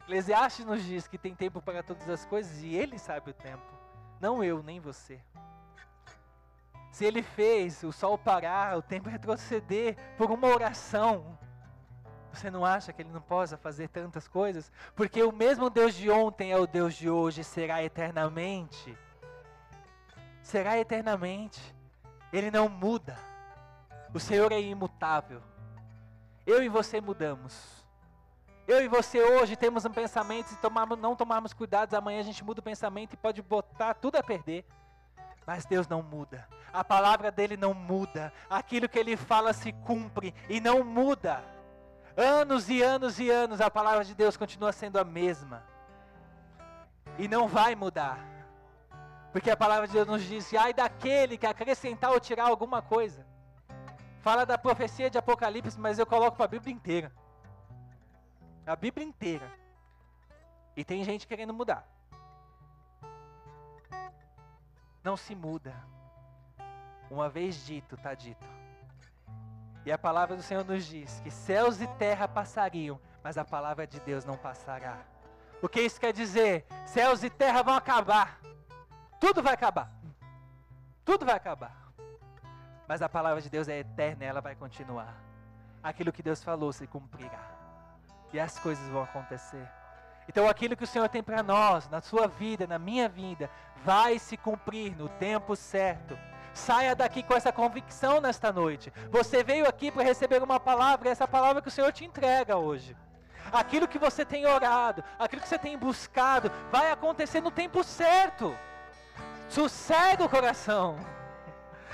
Eclesiastes 0.03 0.66
nos 0.66 0.83
diz 0.83 1.09
que 1.09 1.16
tem 1.16 1.35
tempo 1.35 1.62
para 1.62 1.83
todas 1.83 2.09
as 2.11 2.25
coisas 2.27 2.62
e 2.62 2.75
ele 2.75 2.98
sabe 2.98 3.31
o 3.31 3.35
tempo. 3.35 3.62
Não 4.20 4.44
eu, 4.44 4.62
nem 4.62 4.79
você. 4.79 5.18
Se 6.90 7.07
ele 7.07 7.22
fez 7.22 7.83
o 7.83 7.90
sol 7.90 8.18
parar, 8.18 8.77
o 8.77 8.83
tempo 8.83 9.09
retroceder 9.09 9.96
por 10.18 10.31
uma 10.31 10.48
oração, 10.48 11.38
você 12.33 12.51
não 12.51 12.64
acha 12.64 12.92
que 12.92 13.03
ele 13.03 13.11
não 13.11 13.21
possa 13.21 13.57
fazer 13.57 13.88
tantas 13.88 14.27
coisas? 14.27 14.73
Porque 14.97 15.23
o 15.23 15.31
mesmo 15.31 15.68
Deus 15.68 15.95
de 15.95 16.11
ontem 16.11 16.51
é 16.51 16.57
o 16.57 16.66
Deus 16.66 16.95
de 16.95 17.11
hoje, 17.11 17.45
será 17.45 17.83
eternamente. 17.83 18.97
Será 20.42 20.79
eternamente. 20.79 21.61
Ele 22.33 22.51
não 22.51 22.68
muda. 22.68 23.18
O 24.14 24.18
Senhor 24.18 24.51
é 24.51 24.61
imutável. 24.61 25.42
Eu 26.47 26.62
e 26.62 26.68
você 26.68 27.01
mudamos. 27.01 27.83
Eu 28.66 28.83
e 28.83 28.88
você 28.88 29.23
hoje 29.23 29.55
temos 29.55 29.85
um 29.85 29.90
pensamento, 29.90 30.49
se 30.49 30.57
tomarmos, 30.57 30.99
não 30.99 31.14
tomarmos 31.14 31.53
cuidado, 31.53 31.95
amanhã 31.95 32.21
a 32.21 32.25
gente 32.25 32.42
muda 32.42 32.61
o 32.61 32.64
pensamento 32.64 33.12
e 33.12 33.16
pode 33.16 33.42
botar 33.42 33.95
tudo 33.95 34.16
a 34.16 34.23
perder. 34.23 34.64
Mas 35.47 35.66
Deus 35.66 35.87
não 35.87 36.03
muda. 36.03 36.49
A 36.73 36.83
palavra 36.83 37.31
dele 37.31 37.57
não 37.57 37.75
muda. 37.75 38.33
Aquilo 38.49 38.88
que 38.88 38.99
ele 38.99 39.16
fala 39.16 39.53
se 39.53 39.73
cumpre 39.73 40.35
e 40.49 40.61
não 40.61 40.83
muda. 40.83 41.52
Anos 42.16 42.68
e 42.68 42.83
anos 42.83 43.18
e 43.18 43.31
anos 43.31 43.61
a 43.61 43.70
palavra 43.70 44.05
de 44.05 44.14
Deus 44.14 44.37
continua 44.37 44.72
sendo 44.72 44.98
a 44.98 45.05
mesma. 45.05 45.62
E 47.18 47.27
não 47.27 47.48
vai 47.48 47.75
mudar. 47.75 48.18
Porque 49.33 49.51
a 49.51 49.57
palavra 49.57 49.87
de 49.87 49.94
Deus 49.94 50.07
nos 50.07 50.22
diz: 50.22 50.53
ai 50.55 50.75
daquele 50.75 51.38
que 51.38 51.46
acrescentar 51.46 52.11
ou 52.11 52.20
tirar 52.20 52.48
alguma 52.48 52.83
coisa. 52.83 53.27
Fala 54.20 54.44
da 54.44 54.59
profecia 54.59 55.11
de 55.11 55.18
Apocalipse, 55.18 55.81
mas 55.81 55.98
eu 55.98 56.07
coloco 56.07 56.37
para 56.37 56.44
a 56.44 56.48
Bíblia 56.48 56.72
inteira. 56.72 57.12
A 58.66 58.77
Bíblia 58.77 59.07
inteira. 59.07 59.51
E 60.77 60.85
tem 60.85 61.03
gente 61.03 61.27
querendo 61.27 61.53
mudar. 61.53 61.87
Não 65.03 65.16
se 65.16 65.35
muda. 65.35 65.75
Uma 67.11 67.29
vez 67.29 67.66
dito, 67.66 67.96
está 67.96 68.14
dito. 68.14 68.46
E 69.85 69.90
a 69.90 69.99
palavra 69.99 70.37
do 70.37 70.42
Senhor 70.42 70.64
nos 70.64 70.85
diz 70.87 71.21
que 71.21 71.31
céus 71.31 71.81
e 71.81 71.87
terra 71.87 72.29
passariam, 72.29 73.01
mas 73.23 73.37
a 73.37 73.45
palavra 73.45 73.87
de 73.87 73.99
Deus 74.01 74.25
não 74.25 74.37
passará. 74.37 74.99
O 75.61 75.68
que 75.68 75.81
isso 75.81 76.01
quer 76.01 76.12
dizer? 76.12 76.66
Céus 76.87 77.23
e 77.23 77.31
terra 77.31 77.62
vão 77.62 77.75
acabar. 77.75 78.40
Tudo 79.18 79.42
vai 79.42 79.55
acabar. 79.55 79.92
Tudo 81.05 81.25
vai 81.25 81.37
acabar. 81.37 81.77
Mas 82.87 83.03
a 83.03 83.09
palavra 83.09 83.40
de 83.40 83.49
Deus 83.49 83.68
é 83.68 83.79
eterna 83.79 84.25
ela 84.25 84.40
vai 84.40 84.55
continuar. 84.55 85.16
Aquilo 85.83 86.12
que 86.12 86.23
Deus 86.23 86.42
falou 86.42 86.73
se 86.73 86.87
cumprirá. 86.87 87.51
E 88.33 88.38
as 88.38 88.59
coisas 88.59 88.87
vão 88.88 89.03
acontecer. 89.03 89.68
Então 90.29 90.49
aquilo 90.49 90.77
que 90.77 90.85
o 90.85 90.87
Senhor 90.87 91.09
tem 91.09 91.23
para 91.23 91.42
nós, 91.42 91.88
na 91.88 92.01
sua 92.01 92.29
vida, 92.29 92.66
na 92.66 92.79
minha 92.79 93.09
vida, 93.09 93.51
vai 93.85 94.18
se 94.18 94.37
cumprir 94.37 94.97
no 94.97 95.09
tempo 95.09 95.57
certo. 95.57 96.16
Saia 96.55 96.95
daqui 96.95 97.23
com 97.23 97.35
essa 97.35 97.53
convicção 97.53 98.21
nesta 98.21 98.53
noite. 98.53 98.93
Você 99.11 99.43
veio 99.43 99.67
aqui 99.67 99.91
para 99.91 100.03
receber 100.03 100.43
uma 100.43 100.61
palavra, 100.61 101.09
essa 101.09 101.27
palavra 101.27 101.62
que 101.62 101.69
o 101.69 101.71
Senhor 101.71 101.93
te 101.93 102.05
entrega 102.05 102.57
hoje. 102.57 102.97
Aquilo 103.51 103.88
que 103.88 103.99
você 103.99 104.25
tem 104.25 104.47
orado, 104.47 105.03
aquilo 105.19 105.43
que 105.43 105.49
você 105.49 105.59
tem 105.59 105.77
buscado, 105.77 106.51
vai 106.71 106.91
acontecer 106.91 107.41
no 107.41 107.51
tempo 107.51 107.83
certo. 107.83 108.57
Sossega 109.49 110.25
o 110.25 110.29
coração, 110.29 110.99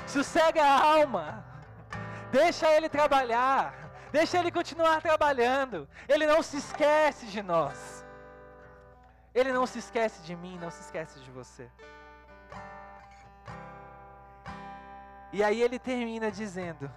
sossega 0.07 0.63
a 0.63 0.95
alma, 0.95 1.45
deixa 2.31 2.71
Ele 2.71 2.89
trabalhar, 2.89 3.75
deixa 4.13 4.39
Ele 4.39 4.51
continuar 4.51 5.01
trabalhando. 5.01 5.89
Ele 6.09 6.27
não 6.27 6.43
se 6.43 6.59
esquece 6.59 7.27
de 7.27 7.43
nós, 7.43 8.05
Ele 9.35 9.53
não 9.53 9.67
se 9.67 9.79
esquece 9.81 10.23
de 10.23 10.37
mim, 10.37 10.59
não 10.61 10.71
se 10.71 10.83
esquece 10.83 11.19
de 11.21 11.31
você. 11.31 11.69
E 15.33 15.43
aí 15.43 15.61
ele 15.61 15.79
termina 15.79 16.31
dizendo 16.31 16.91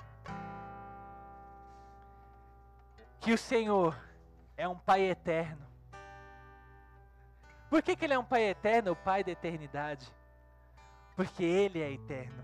que 3.19 3.33
o 3.33 3.37
Senhor 3.37 3.97
é 4.57 4.67
um 4.67 4.77
Pai 4.77 5.01
eterno. 5.01 5.65
Por 7.69 7.81
que, 7.81 7.95
que 7.95 8.03
Ele 8.03 8.13
é 8.13 8.19
um 8.19 8.23
Pai 8.23 8.43
eterno, 8.43 8.91
o 8.91 8.95
Pai 8.95 9.23
da 9.23 9.31
eternidade? 9.31 10.11
Porque 11.15 11.43
Ele 11.43 11.81
é 11.81 11.91
eterno. 11.91 12.43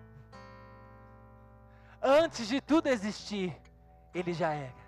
Antes 2.01 2.47
de 2.47 2.61
tudo 2.61 2.87
existir, 2.87 3.59
Ele 4.13 4.33
já 4.33 4.53
era. 4.53 4.87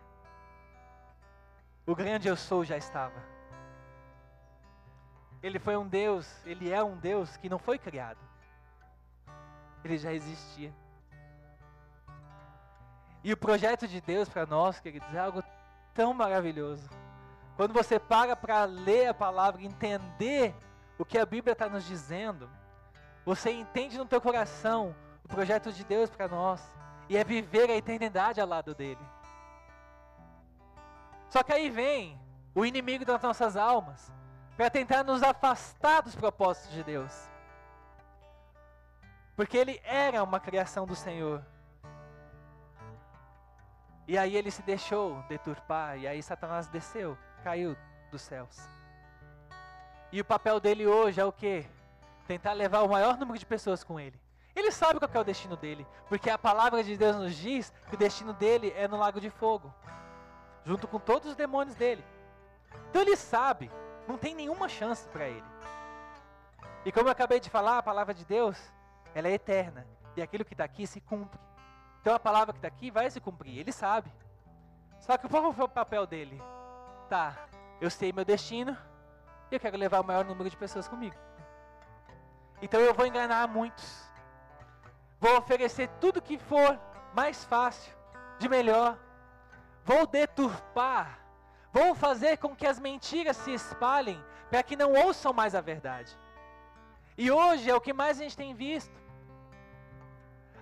O 1.86 1.96
grande 1.96 2.28
eu 2.28 2.38
sou 2.38 2.64
já 2.64 2.78
estava. 2.78 3.22
Ele 5.42 5.60
foi 5.60 5.76
um 5.76 5.88
Deus, 5.88 6.46
Ele 6.46 6.72
é 6.72 6.84
um 6.84 6.98
Deus 6.98 7.36
que 7.38 7.50
não 7.50 7.58
foi 7.58 7.80
criado. 7.80 8.20
Ele 9.84 9.98
já 9.98 10.14
existia. 10.14 10.74
E 13.24 13.34
o 13.34 13.38
projeto 13.38 13.88
de 13.88 14.00
Deus 14.00 14.30
para 14.30 14.46
nós, 14.46 14.80
queridos, 14.80 15.14
é 15.14 15.20
algo 15.20 15.44
tão 15.94 16.14
maravilhoso. 16.14 16.90
Quando 17.58 17.74
você 17.74 18.00
para 18.00 18.36
para 18.36 18.64
ler 18.64 19.10
a 19.10 19.14
palavra, 19.14 19.62
entender 19.62 20.56
o 20.98 21.04
que 21.04 21.18
a 21.18 21.26
Bíblia 21.26 21.54
está 21.54 21.68
nos 21.68 21.84
dizendo, 21.86 22.50
você 23.26 23.52
entende 23.52 23.98
no 23.98 24.06
teu 24.06 24.22
coração 24.22 24.96
o 25.24 25.28
projeto 25.28 25.72
de 25.72 25.84
Deus 25.84 26.10
para 26.10 26.28
nós 26.28 26.62
e 27.10 27.18
é 27.18 27.24
viver 27.24 27.70
a 27.70 27.76
eternidade 27.76 28.40
ao 28.40 28.48
lado 28.48 28.74
dele. 28.74 29.02
Só 31.30 31.44
que 31.44 31.52
aí 31.52 31.70
vem 31.70 32.20
o 32.56 32.66
inimigo 32.66 33.06
das 33.06 33.22
nossas 33.22 33.56
almas 33.56 34.12
para 34.56 34.70
tentar 34.70 35.04
nos 35.04 35.22
afastar 35.22 36.02
dos 36.02 36.16
propósitos 36.16 36.72
de 36.72 36.84
Deus. 36.84 37.30
Porque 39.36 39.58
ele 39.58 39.80
era 39.84 40.24
uma 40.24 40.40
criação 40.40 40.86
do 40.86 40.96
Senhor. 40.96 41.46
E 44.10 44.18
aí 44.18 44.36
ele 44.36 44.50
se 44.50 44.64
deixou 44.64 45.22
deturpar, 45.30 45.96
e 46.00 46.08
aí 46.08 46.24
Satanás 46.24 46.68
desceu, 46.68 47.16
caiu 47.44 47.78
dos 48.10 48.24
céus. 48.24 48.58
E 50.12 50.20
o 50.20 50.26
papel 50.26 50.60
dele 50.60 50.88
hoje 50.88 51.22
é 51.22 51.24
o 51.24 51.32
quê? 51.32 51.68
Tentar 52.26 52.54
levar 52.54 52.82
o 52.82 52.90
maior 52.90 53.20
número 53.20 53.38
de 53.38 53.46
pessoas 53.46 53.84
com 53.84 54.00
ele. 54.00 54.20
Ele 54.56 54.72
sabe 54.72 55.00
qual 55.00 55.12
é 55.14 55.20
o 55.20 55.24
destino 55.24 55.56
dele, 55.56 55.86
porque 56.08 56.28
a 56.28 56.40
palavra 56.40 56.84
de 56.84 56.98
Deus 56.98 57.18
nos 57.18 57.36
diz 57.36 57.72
que 57.88 57.94
o 57.94 58.00
destino 58.00 58.34
dele 58.34 58.74
é 58.76 58.88
no 58.88 58.98
lago 58.98 59.22
de 59.22 59.30
fogo, 59.30 59.72
junto 60.66 60.88
com 60.88 60.98
todos 60.98 61.30
os 61.30 61.36
demônios 61.36 61.76
dele. 61.76 62.04
Então 62.90 63.04
ele 63.04 63.16
sabe, 63.16 63.70
não 64.08 64.18
tem 64.18 64.34
nenhuma 64.34 64.68
chance 64.68 65.08
para 65.10 65.28
ele. 65.28 65.46
E 66.84 66.92
como 66.92 67.10
eu 67.10 67.12
acabei 67.12 67.40
de 67.40 67.52
falar, 67.52 67.78
a 67.78 67.84
palavra 67.84 68.16
de 68.16 68.26
Deus, 68.26 68.60
ela 69.14 69.28
é 69.28 69.34
eterna, 69.34 69.86
e 70.18 70.22
aquilo 70.24 70.44
que 70.44 70.56
está 70.56 70.64
aqui 70.64 70.88
se 70.88 71.00
cumpre. 71.00 71.40
Então 72.10 72.16
a 72.16 72.20
palavra 72.20 72.54
que 72.54 72.58
está 72.58 72.68
aqui 72.68 72.90
vai 72.90 73.08
se 73.12 73.20
cumprir, 73.20 73.60
ele 73.60 73.72
sabe. 73.72 74.12
Só 75.00 75.16
que 75.16 75.30
qual 75.30 75.54
foi 75.54 75.66
o 75.66 75.70
papel 75.70 76.08
dele? 76.08 76.42
Tá, 77.08 77.38
eu 77.80 77.88
sei 77.88 78.12
meu 78.12 78.26
destino 78.26 78.76
e 79.52 79.56
eu 79.56 79.60
quero 79.60 79.78
levar 79.78 80.00
o 80.00 80.04
maior 80.04 80.26
número 80.26 80.50
de 80.50 80.58
pessoas 80.58 80.88
comigo. 80.88 81.16
Então 82.64 82.80
eu 82.80 82.96
vou 82.96 83.06
enganar 83.06 83.48
muitos. 83.48 84.10
Vou 85.20 85.38
oferecer 85.38 85.88
tudo 86.02 86.20
que 86.20 86.40
for 86.40 86.80
mais 87.14 87.46
fácil, 87.46 87.96
de 88.40 88.50
melhor. 88.50 88.98
Vou 89.86 90.08
deturpar. 90.08 91.20
Vou 91.72 91.94
fazer 91.94 92.38
com 92.40 92.56
que 92.56 92.66
as 92.66 92.80
mentiras 92.80 93.38
se 93.38 93.54
espalhem 93.54 94.20
para 94.50 94.64
que 94.64 94.76
não 94.76 94.94
ouçam 94.94 95.32
mais 95.32 95.54
a 95.54 95.62
verdade. 95.62 96.18
E 97.16 97.30
hoje 97.30 97.70
é 97.70 97.76
o 97.76 97.80
que 97.80 97.94
mais 97.94 98.20
a 98.20 98.24
gente 98.24 98.36
tem 98.36 98.56
visto. 98.56 99.00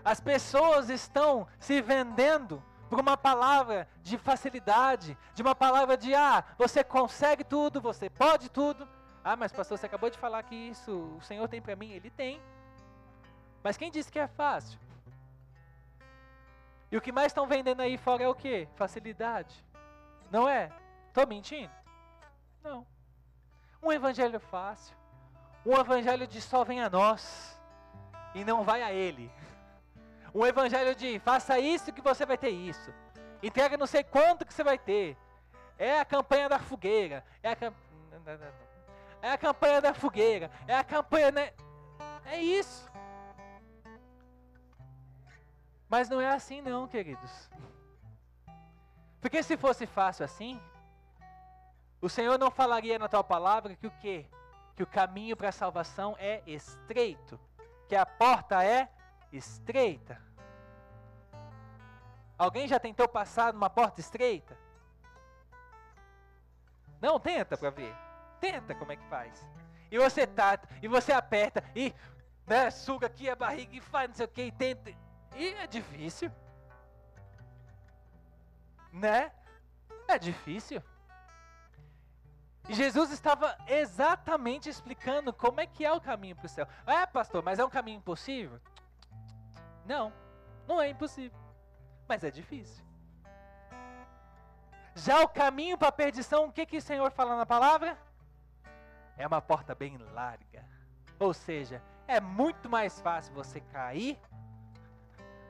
As 0.07 0.21
pessoas 0.21 0.89
estão 0.89 1.45
se 1.59 1.81
vendendo 1.81 2.63
por 2.89 2.97
uma 2.97 3.17
palavra 3.17 3.89
de 4.01 4.17
facilidade, 4.17 5.17
de 5.33 5.41
uma 5.41 5.53
palavra 5.53 5.97
de 5.97 6.15
ah, 6.15 6.45
você 6.57 6.81
consegue 6.81 7.43
tudo, 7.43 7.81
você 7.81 8.09
pode 8.09 8.47
tudo. 8.47 8.87
Ah, 9.21 9.35
mas 9.35 9.51
pastor, 9.51 9.77
você 9.77 9.85
acabou 9.85 10.09
de 10.09 10.17
falar 10.17 10.43
que 10.43 10.55
isso 10.55 11.13
o 11.17 11.21
Senhor 11.21 11.45
tem 11.49 11.61
para 11.61 11.75
mim, 11.75 11.91
ele 11.91 12.09
tem. 12.09 12.41
Mas 13.61 13.75
quem 13.75 13.91
disse 13.91 14.09
que 14.09 14.17
é 14.17 14.27
fácil? 14.27 14.79
E 16.89 16.95
o 16.95 17.01
que 17.01 17.11
mais 17.11 17.27
estão 17.27 17.45
vendendo 17.45 17.81
aí 17.81 17.97
fora 17.97 18.23
é 18.23 18.29
o 18.29 18.33
que? 18.33 18.65
Facilidade. 18.77 19.61
Não 20.31 20.47
é? 20.47 20.71
Estou 21.09 21.27
mentindo? 21.27 21.73
Não. 22.63 22.87
Um 23.83 23.91
evangelho 23.91 24.39
fácil. 24.39 24.95
Um 25.65 25.77
evangelho 25.77 26.25
de 26.25 26.41
só 26.41 26.63
vem 26.63 26.81
a 26.81 26.89
nós 26.89 27.59
e 28.33 28.45
não 28.45 28.63
vai 28.63 28.81
a 28.81 28.93
ele. 28.93 29.29
Um 30.37 30.45
evangelho 30.45 30.93
de 30.93 31.17
faça 31.17 31.57
isso 31.57 31.91
que 31.91 31.99
você 31.99 32.23
vai 32.23 32.37
ter 32.37 32.51
isso. 32.51 32.93
Entrega 33.41 33.75
não 33.75 33.87
sei 33.87 34.03
quanto 34.03 34.45
que 34.45 34.53
você 34.53 34.63
vai 34.63 34.77
ter. 34.77 35.17
É 35.79 35.99
a 35.99 36.05
campanha 36.05 36.47
da 36.47 36.59
fogueira. 36.59 37.25
É 37.41 37.53
a, 37.53 37.57
é 39.19 39.31
a 39.31 39.37
campanha 39.39 39.81
da 39.81 39.95
fogueira. 39.95 40.51
É 40.67 40.77
a 40.77 40.83
campanha. 40.83 41.31
Né? 41.31 41.53
É 42.23 42.39
isso. 42.39 42.87
Mas 45.89 46.07
não 46.07 46.21
é 46.21 46.27
assim 46.27 46.61
não, 46.61 46.87
queridos. 46.87 47.49
Porque 49.19 49.41
se 49.41 49.57
fosse 49.57 49.87
fácil 49.87 50.23
assim, 50.23 50.61
o 51.99 52.07
Senhor 52.07 52.37
não 52.37 52.51
falaria 52.51 52.99
na 52.99 53.07
tua 53.07 53.23
palavra 53.23 53.75
que 53.75 53.87
o 53.87 53.91
quê? 53.99 54.27
Que 54.75 54.83
o 54.83 54.87
caminho 54.87 55.35
para 55.35 55.49
a 55.49 55.51
salvação 55.51 56.15
é 56.19 56.43
estreito, 56.45 57.39
que 57.89 57.95
a 57.95 58.05
porta 58.05 58.63
é 58.63 58.87
estreita. 59.33 60.26
Alguém 62.37 62.67
já 62.67 62.79
tentou 62.79 63.07
passar 63.07 63.51
numa 63.51 63.69
porta 63.69 63.99
estreita? 63.99 64.55
Não, 67.01 67.19
tenta 67.19 67.57
para 67.57 67.69
ver. 67.71 67.95
Tenta 68.39 68.75
como 68.75 68.91
é 68.91 68.95
que 68.95 69.05
faz. 69.07 69.45
E 69.89 69.97
você 69.97 70.27
tá, 70.27 70.59
e 70.81 70.87
você 70.87 71.11
aperta 71.11 71.63
e 71.75 71.93
né, 72.45 72.69
suga 72.69 73.07
aqui 73.07 73.29
a 73.29 73.35
barriga 73.35 73.75
e 73.75 73.81
faz 73.81 74.09
não 74.09 74.15
sei 74.15 74.25
o 74.25 74.29
que 74.29 74.43
e 74.43 74.51
tenta. 74.51 74.93
E 75.35 75.47
é 75.55 75.65
difícil. 75.65 76.31
Né? 78.91 79.31
É 80.07 80.19
difícil. 80.19 80.81
E 82.69 82.73
Jesus 82.73 83.11
estava 83.11 83.57
exatamente 83.67 84.69
explicando 84.69 85.33
como 85.33 85.61
é 85.61 85.65
que 85.65 85.85
é 85.85 85.91
o 85.91 86.01
caminho 86.01 86.35
para 86.35 86.45
o 86.45 86.49
céu. 86.49 86.67
É, 86.85 87.05
pastor, 87.05 87.41
mas 87.41 87.59
é 87.59 87.65
um 87.65 87.69
caminho 87.69 87.97
impossível? 87.97 88.59
Não, 89.85 90.11
não 90.67 90.81
é 90.81 90.89
impossível 90.89 91.46
mas 92.07 92.23
é 92.23 92.31
difícil. 92.31 92.83
Já 94.95 95.21
o 95.21 95.27
caminho 95.27 95.77
para 95.77 95.89
a 95.89 95.91
perdição, 95.91 96.45
o 96.45 96.51
que, 96.51 96.65
que 96.65 96.77
o 96.77 96.81
Senhor 96.81 97.11
fala 97.11 97.37
na 97.37 97.45
palavra? 97.45 97.97
É 99.17 99.27
uma 99.27 99.41
porta 99.41 99.75
bem 99.75 99.97
larga. 99.97 100.65
Ou 101.19 101.33
seja, 101.33 101.81
é 102.07 102.19
muito 102.19 102.69
mais 102.69 102.99
fácil 102.99 103.33
você 103.33 103.59
cair 103.59 104.19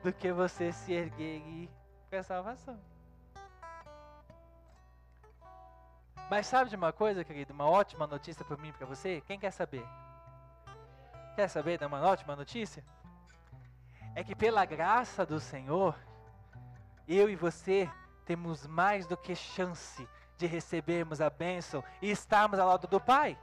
do 0.02 0.12
que 0.12 0.32
você 0.32 0.72
se 0.72 0.92
erguer 0.92 1.38
e 1.46 1.64
ir 1.64 1.70
para 2.10 2.20
a 2.20 2.22
salvação. 2.22 2.78
Mas 6.30 6.46
sabe 6.46 6.68
de 6.68 6.76
uma 6.76 6.92
coisa, 6.92 7.24
querido? 7.24 7.54
Uma 7.54 7.66
ótima 7.66 8.06
notícia 8.06 8.44
para 8.44 8.56
mim 8.58 8.68
e 8.68 8.72
para 8.72 8.86
você? 8.86 9.22
Quem 9.22 9.38
quer 9.38 9.50
saber? 9.50 9.86
Quer 11.34 11.48
saber 11.48 11.78
de 11.78 11.86
uma 11.86 12.02
ótima 12.02 12.36
notícia? 12.36 12.84
É 14.14 14.22
que 14.22 14.34
pela 14.34 14.64
graça 14.66 15.24
do 15.24 15.40
Senhor, 15.40 15.98
eu 17.08 17.30
e 17.30 17.36
você 17.36 17.90
temos 18.24 18.66
mais 18.66 19.06
do 19.06 19.16
que 19.16 19.34
chance 19.34 20.06
de 20.36 20.46
recebermos 20.46 21.20
a 21.20 21.30
bênção 21.30 21.82
e 22.02 22.10
estarmos 22.10 22.58
ao 22.58 22.68
lado 22.68 22.86
do 22.86 23.00
Pai. 23.00 23.38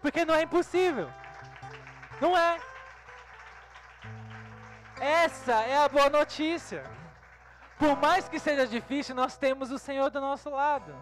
Porque 0.00 0.24
não 0.24 0.34
é 0.34 0.42
impossível. 0.42 1.08
Não 2.20 2.36
é. 2.36 2.58
Essa 4.98 5.62
é 5.62 5.76
a 5.76 5.88
boa 5.88 6.08
notícia. 6.08 6.84
Por 7.78 7.96
mais 7.96 8.28
que 8.28 8.38
seja 8.38 8.66
difícil, 8.66 9.14
nós 9.14 9.36
temos 9.36 9.70
o 9.70 9.78
Senhor 9.78 10.10
do 10.10 10.20
nosso 10.20 10.50
lado. 10.50 10.94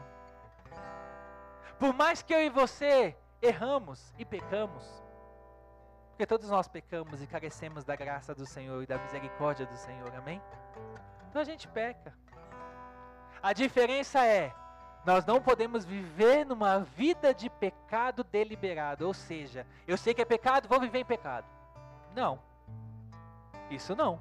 Por 1.79 1.95
mais 1.95 2.23
que 2.23 2.35
eu 2.35 2.41
e 2.41 2.51
você 2.51 3.17
erramos 3.41 4.13
e 4.19 4.25
pecamos, 4.25 4.85
porque 6.11 6.27
todos 6.27 6.51
nós 6.51 6.67
pecamos 6.67 7.23
e 7.23 7.27
carecemos 7.27 7.85
da 7.85 7.95
graça 7.95 8.35
do 8.35 8.45
Senhor 8.45 8.83
e 8.83 8.87
da 8.87 8.99
misericórdia 8.99 9.65
do 9.67 9.77
Senhor, 9.77 10.13
amém? 10.17 10.43
Então 11.39 11.43
a 11.45 11.57
gente 11.57 11.69
peca. 11.69 12.13
A 13.41 13.53
diferença 13.53 14.27
é, 14.27 14.53
nós 15.07 15.25
não 15.25 15.41
podemos 15.41 15.85
viver 15.85 16.45
numa 16.45 16.81
vida 16.81 17.33
de 17.33 17.49
pecado 17.49 18.25
deliberado, 18.25 19.07
ou 19.07 19.15
seja, 19.15 19.65
eu 19.87 19.97
sei 19.97 20.13
que 20.15 20.21
é 20.21 20.25
pecado, 20.25 20.67
vou 20.67 20.81
viver 20.81 20.99
em 20.99 21.05
pecado. 21.05 21.47
Não. 22.13 22.41
Isso 23.71 23.95
não. 23.95 24.21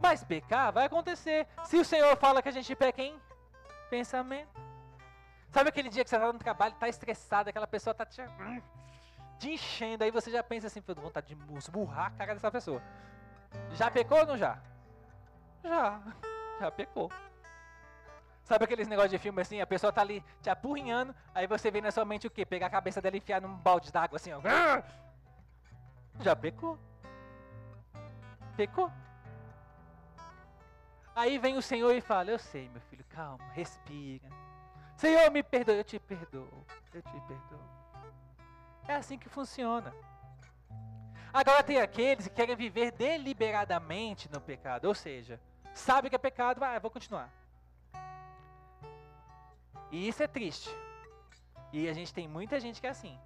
Mas 0.00 0.22
pecar 0.22 0.72
vai 0.72 0.84
acontecer. 0.84 1.48
Se 1.64 1.76
o 1.76 1.84
Senhor 1.84 2.16
fala 2.16 2.40
que 2.42 2.48
a 2.48 2.52
gente 2.52 2.76
peca 2.76 3.02
em 3.02 3.20
pensamento. 3.90 4.56
Sabe 5.50 5.70
aquele 5.70 5.88
dia 5.88 6.04
que 6.04 6.10
você 6.10 6.14
está 6.14 6.32
no 6.32 6.38
trabalho, 6.38 6.74
está 6.74 6.88
estressado, 6.88 7.50
aquela 7.50 7.66
pessoa 7.66 7.90
está 7.90 8.06
te, 8.06 8.22
te 9.40 9.50
enchendo, 9.50 10.04
aí 10.04 10.12
você 10.12 10.30
já 10.30 10.44
pensa 10.44 10.68
assim, 10.68 10.80
vontade 10.80 11.34
de 11.34 11.58
esmurrar 11.58 12.06
a 12.06 12.10
cara 12.10 12.34
dessa 12.34 12.52
pessoa. 12.52 12.80
Já 13.72 13.90
pecou 13.90 14.18
ou 14.18 14.26
não 14.26 14.36
já? 14.36 14.60
Já, 15.62 16.00
já 16.60 16.70
pecou. 16.70 17.10
Sabe 18.44 18.64
aqueles 18.64 18.88
negócios 18.88 19.10
de 19.10 19.18
filme 19.18 19.42
assim, 19.42 19.60
a 19.60 19.66
pessoa 19.66 19.92
tá 19.92 20.00
ali 20.00 20.24
te 20.40 20.48
apurrinhando, 20.48 21.14
aí 21.34 21.46
você 21.46 21.70
vê 21.70 21.82
na 21.82 21.90
sua 21.90 22.04
mente 22.04 22.26
o 22.26 22.30
quê? 22.30 22.46
Pegar 22.46 22.68
a 22.68 22.70
cabeça 22.70 23.00
dela 23.00 23.16
e 23.16 23.18
enfiar 23.18 23.42
num 23.42 23.54
balde 23.56 23.92
d'água 23.92 24.16
assim, 24.16 24.32
ó. 24.32 24.40
Já 26.20 26.34
pecou. 26.34 26.78
Pecou. 28.56 28.90
Aí 31.14 31.38
vem 31.38 31.56
o 31.56 31.62
Senhor 31.62 31.92
e 31.94 32.00
fala: 32.00 32.30
Eu 32.30 32.38
sei, 32.38 32.68
meu 32.70 32.80
filho, 32.80 33.04
calma, 33.10 33.44
respira. 33.52 34.28
Senhor, 34.96 35.30
me 35.30 35.42
perdoa, 35.42 35.74
eu 35.74 35.84
te 35.84 35.98
perdoo, 35.98 36.64
eu 36.94 37.02
te 37.02 37.20
perdoo. 37.20 37.60
É 38.86 38.94
assim 38.94 39.18
que 39.18 39.28
funciona. 39.28 39.94
Agora 41.32 41.62
tem 41.62 41.80
aqueles 41.80 42.26
que 42.26 42.34
querem 42.34 42.56
viver 42.56 42.92
deliberadamente 42.92 44.30
no 44.32 44.40
pecado, 44.40 44.86
ou 44.86 44.94
seja, 44.94 45.38
sabe 45.78 46.10
que 46.10 46.16
é 46.16 46.18
pecado, 46.18 46.60
vai, 46.60 46.78
vou 46.80 46.90
continuar. 46.90 47.30
E 49.90 50.08
isso 50.08 50.22
é 50.22 50.26
triste. 50.26 50.70
E 51.72 51.88
a 51.88 51.92
gente 51.92 52.12
tem 52.12 52.26
muita 52.26 52.60
gente 52.60 52.80
que 52.80 52.86
é 52.86 52.90
assim, 52.90 53.18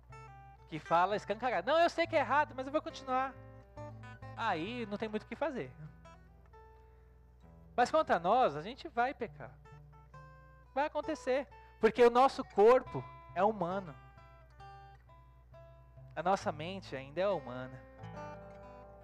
que 0.69 0.79
fala 0.79 1.17
escancarado, 1.17 1.71
não, 1.71 1.79
eu 1.79 1.91
sei 1.91 2.07
que 2.07 2.17
é 2.17 2.21
errado, 2.21 2.55
mas 2.57 2.67
eu 2.67 2.73
vou 2.73 2.83
continuar. 2.83 3.35
Aí 4.37 4.87
não 4.87 4.99
tem 4.99 5.09
muito 5.09 5.25
o 5.25 5.27
que 5.27 5.37
fazer. 5.37 5.73
Mas 7.77 7.91
quanto 7.91 8.11
a 8.11 8.19
nós, 8.19 8.57
a 8.57 8.63
gente 8.63 8.89
vai 8.89 9.15
pecar. 9.15 9.51
Vai 10.75 10.87
acontecer. 10.87 11.47
Porque 11.81 12.03
o 12.05 12.11
nosso 12.11 12.45
corpo 12.45 13.05
é 13.35 13.43
humano. 13.43 13.95
A 16.15 16.23
nossa 16.23 16.53
mente 16.53 16.95
ainda 16.95 17.21
é 17.21 17.29
humana. 17.29 17.81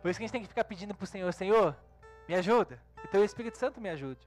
Por 0.02 0.10
isso 0.10 0.18
que 0.18 0.24
a 0.24 0.26
gente 0.26 0.32
tem 0.32 0.42
que 0.42 0.48
ficar 0.48 0.64
pedindo 0.64 0.94
para 0.94 1.04
o 1.04 1.06
Senhor: 1.06 1.32
Senhor, 1.32 1.76
me 2.28 2.34
ajuda. 2.34 2.80
Que 3.08 3.12
teu 3.12 3.24
Espírito 3.24 3.56
Santo 3.56 3.80
me 3.80 3.88
ajude. 3.88 4.20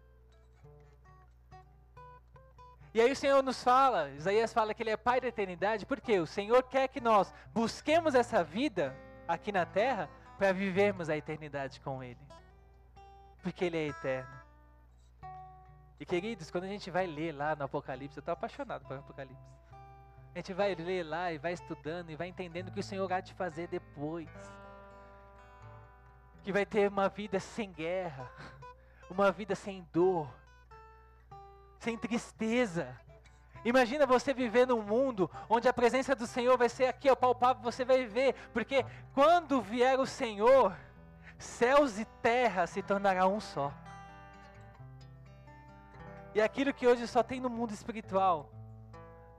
E 2.93 2.99
aí 2.99 3.11
o 3.11 3.15
Senhor 3.15 3.43
nos 3.43 3.63
fala, 3.63 4.09
Isaías 4.09 4.51
fala 4.51 4.73
que 4.73 4.81
Ele 4.81 4.89
é 4.89 4.97
Pai 4.97 5.21
da 5.21 5.27
eternidade, 5.27 5.85
porque 5.85 6.19
o 6.19 6.25
Senhor 6.25 6.63
quer 6.63 6.87
que 6.87 6.99
nós 6.99 7.31
busquemos 7.53 8.15
essa 8.15 8.43
vida 8.43 8.97
aqui 9.27 9.51
na 9.51 9.65
terra 9.65 10.09
para 10.37 10.51
vivermos 10.51 11.09
a 11.09 11.15
eternidade 11.15 11.79
com 11.79 12.03
Ele. 12.03 12.19
Porque 13.43 13.65
Ele 13.65 13.77
é 13.77 13.87
eterno. 13.87 14.41
E 15.99 16.05
queridos, 16.05 16.49
quando 16.49 16.63
a 16.63 16.67
gente 16.67 16.89
vai 16.89 17.05
ler 17.05 17.33
lá 17.33 17.55
no 17.55 17.65
Apocalipse, 17.65 18.17
eu 18.17 18.21
estou 18.21 18.33
apaixonado 18.33 18.83
por 18.85 18.97
Apocalipse. 18.97 19.61
A 20.33 20.39
gente 20.39 20.53
vai 20.53 20.73
ler 20.73 21.03
lá 21.03 21.31
e 21.31 21.37
vai 21.37 21.53
estudando 21.53 22.09
e 22.09 22.15
vai 22.15 22.27
entendendo 22.27 22.69
o 22.69 22.71
que 22.71 22.79
o 22.79 22.83
Senhor 22.83 23.11
há 23.13 23.21
de 23.21 23.35
fazer 23.35 23.67
depois. 23.67 24.27
Que 26.43 26.51
vai 26.51 26.65
ter 26.65 26.89
uma 26.89 27.07
vida 27.07 27.39
sem 27.39 27.71
guerra, 27.71 28.31
uma 29.11 29.31
vida 29.31 29.55
sem 29.55 29.87
dor, 29.91 30.27
sem 31.79 31.97
tristeza. 31.97 32.97
Imagina 33.63 34.05
você 34.05 34.33
viver 34.33 34.65
num 34.65 34.81
mundo 34.81 35.29
onde 35.49 35.67
a 35.67 35.73
presença 35.73 36.15
do 36.15 36.25
Senhor 36.25 36.57
vai 36.57 36.69
ser 36.69 36.85
aqui, 36.85 37.09
ó, 37.09 37.15
palpável, 37.15 37.61
você 37.61 37.85
vai 37.85 38.05
ver, 38.05 38.33
porque 38.53 38.85
quando 39.13 39.61
vier 39.61 39.99
o 39.99 40.05
Senhor, 40.05 40.75
céus 41.37 41.99
e 41.99 42.05
terra 42.21 42.65
se 42.65 42.81
tornarão 42.81 43.35
um 43.35 43.39
só. 43.39 43.71
E 46.33 46.41
aquilo 46.41 46.73
que 46.73 46.87
hoje 46.87 47.05
só 47.07 47.21
tem 47.21 47.41
no 47.41 47.49
mundo 47.49 47.73
espiritual 47.73 48.49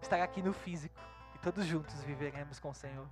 estará 0.01 0.25
aqui 0.25 0.43
no 0.43 0.53
físico. 0.53 1.01
E 1.35 1.39
todos 1.39 1.65
juntos 1.65 2.03
viveremos 2.05 2.61
com 2.61 2.69
o 2.69 2.75
Senhor. 2.75 3.09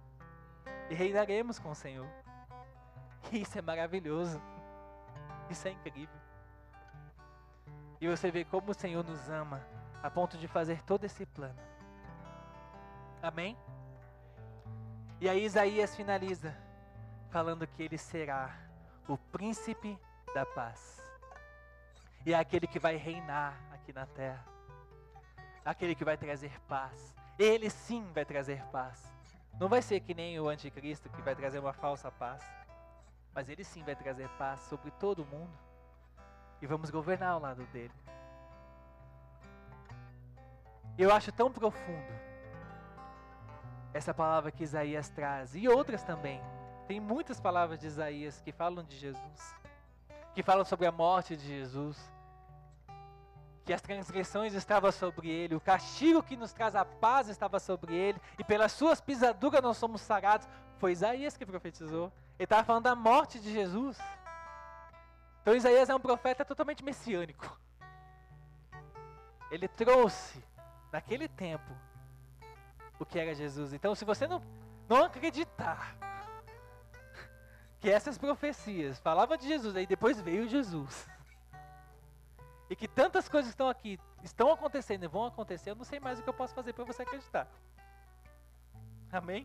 E 0.91 0.95
reinaremos 0.95 1.59
com 1.59 1.71
o 1.71 1.75
Senhor. 1.75 2.07
E 3.33 3.41
isso 3.41 3.59
é 3.59 3.63
maravilhoso. 3.63 4.41
Isso 5.49 5.67
é 5.67 5.71
incrível. 5.71 6.20
E 8.01 8.09
você 8.09 8.31
vê 8.31 8.45
como 8.45 8.71
o 8.71 8.75
Senhor 8.75 9.05
nos 9.05 9.29
ama 9.29 9.61
a 10.03 10.11
ponto 10.11 10.39
de 10.39 10.49
fazer 10.49 10.83
todo 10.85 11.05
esse 11.05 11.27
plano. 11.27 11.59
Amém? 13.23 13.57
E 15.21 15.29
aí 15.29 15.45
Isaías 15.45 15.95
finaliza 15.95 16.57
falando 17.29 17.67
que 17.67 17.83
ele 17.83 17.99
será 17.99 18.57
o 19.07 19.19
príncipe 19.19 19.99
da 20.35 20.47
paz. 20.47 20.99
E 22.25 22.33
é 22.33 22.39
aquele 22.39 22.67
que 22.67 22.79
vai 22.79 22.97
reinar 22.97 23.55
aqui 23.71 23.93
na 23.93 24.07
terra. 24.07 24.45
Aquele 25.63 25.95
que 25.95 26.05
vai 26.05 26.17
trazer 26.17 26.59
paz. 26.63 27.15
Ele 27.39 27.69
sim 27.69 28.11
vai 28.15 28.25
trazer 28.25 28.65
paz. 28.67 29.13
Não 29.59 29.69
vai 29.69 29.83
ser 29.83 30.01
que 30.01 30.15
nem 30.15 30.41
o 30.41 30.49
anticristo 30.49 31.11
que 31.11 31.21
vai 31.21 31.35
trazer 31.35 31.59
uma 31.59 31.75
falsa 31.75 32.11
paz. 32.11 32.43
Mas 33.35 33.49
ele 33.51 33.63
sim 33.63 33.83
vai 33.83 33.95
trazer 33.95 34.29
paz 34.31 34.61
sobre 34.61 34.91
todo 34.93 35.27
mundo. 35.27 35.53
E 36.61 36.67
vamos 36.67 36.91
governar 36.91 37.31
ao 37.31 37.41
lado 37.41 37.65
dele. 37.67 37.93
Eu 40.99 41.13
acho 41.13 41.33
tão 41.33 41.51
profundo 41.51 42.13
essa 43.93 44.13
palavra 44.13 44.51
que 44.51 44.63
Isaías 44.63 45.09
traz 45.09 45.55
e 45.55 45.67
outras 45.69 46.03
também. 46.03 46.41
Tem 46.87 47.01
muitas 47.01 47.41
palavras 47.41 47.79
de 47.79 47.87
Isaías 47.87 48.41
que 48.41 48.53
falam 48.53 48.85
de 48.85 48.97
Jesus, 48.97 49.57
que 50.35 50.43
falam 50.43 50.65
sobre 50.65 50.87
a 50.87 50.93
morte 50.93 51.37
de 51.37 51.47
Jesus, 51.47 51.97
que 53.65 53.73
as 53.73 53.81
transgressões 53.81 54.55
estavam 54.55 54.91
sobre 54.91 55.29
ele, 55.29 55.55
o 55.55 55.61
castigo 55.61 56.23
que 56.23 56.37
nos 56.37 56.53
traz 56.53 56.75
a 56.75 56.85
paz 56.85 57.29
estava 57.29 57.61
sobre 57.61 57.95
ele, 57.95 58.21
e 58.39 58.45
pelas 58.45 58.73
suas 58.73 59.01
pisaduras 59.01 59.63
nós 59.63 59.77
somos 59.77 60.01
sarados. 60.01 60.49
Foi 60.79 60.93
Isaías 60.93 61.37
que 61.37 61.47
profetizou. 61.47 62.13
Ele 62.39 62.45
estava 62.45 62.65
falando 62.65 62.85
da 62.85 62.97
morte 62.97 63.39
de 63.39 63.53
Jesus. 63.53 63.99
Então 65.43 65.55
Isaías 65.55 65.89
é 65.89 65.95
um 65.95 66.01
profeta 66.01 66.45
totalmente 66.45 66.85
messiânico. 66.85 67.59
Ele 69.51 69.67
trouxe, 69.67 70.43
naquele 70.93 71.29
tempo, 71.29 71.73
o 72.99 73.07
que 73.07 73.19
era 73.19 73.35
Jesus. 73.35 73.73
Então, 73.73 73.95
se 73.95 74.05
você 74.05 74.29
não, 74.29 74.43
não 74.89 75.05
acreditar 75.05 75.97
que 77.81 77.91
essas 77.91 78.19
profecias 78.19 78.99
falavam 79.01 79.37
de 79.37 79.49
Jesus, 79.49 79.75
aí 79.75 79.87
depois 79.87 80.21
veio 80.21 80.49
Jesus 80.49 81.09
e 82.71 82.77
que 82.77 82.87
tantas 82.87 83.29
coisas 83.29 83.51
estão 83.51 83.69
aqui, 83.69 83.99
estão 84.23 84.53
acontecendo 84.53 85.03
e 85.03 85.09
vão 85.09 85.27
acontecer, 85.27 85.71
eu 85.71 85.75
não 85.75 85.85
sei 85.85 85.99
mais 85.99 86.21
o 86.21 86.23
que 86.23 86.29
eu 86.29 86.35
posso 86.35 86.55
fazer 86.55 86.73
para 86.73 86.85
você 86.85 87.03
acreditar. 87.03 87.49
Amém? 89.11 89.45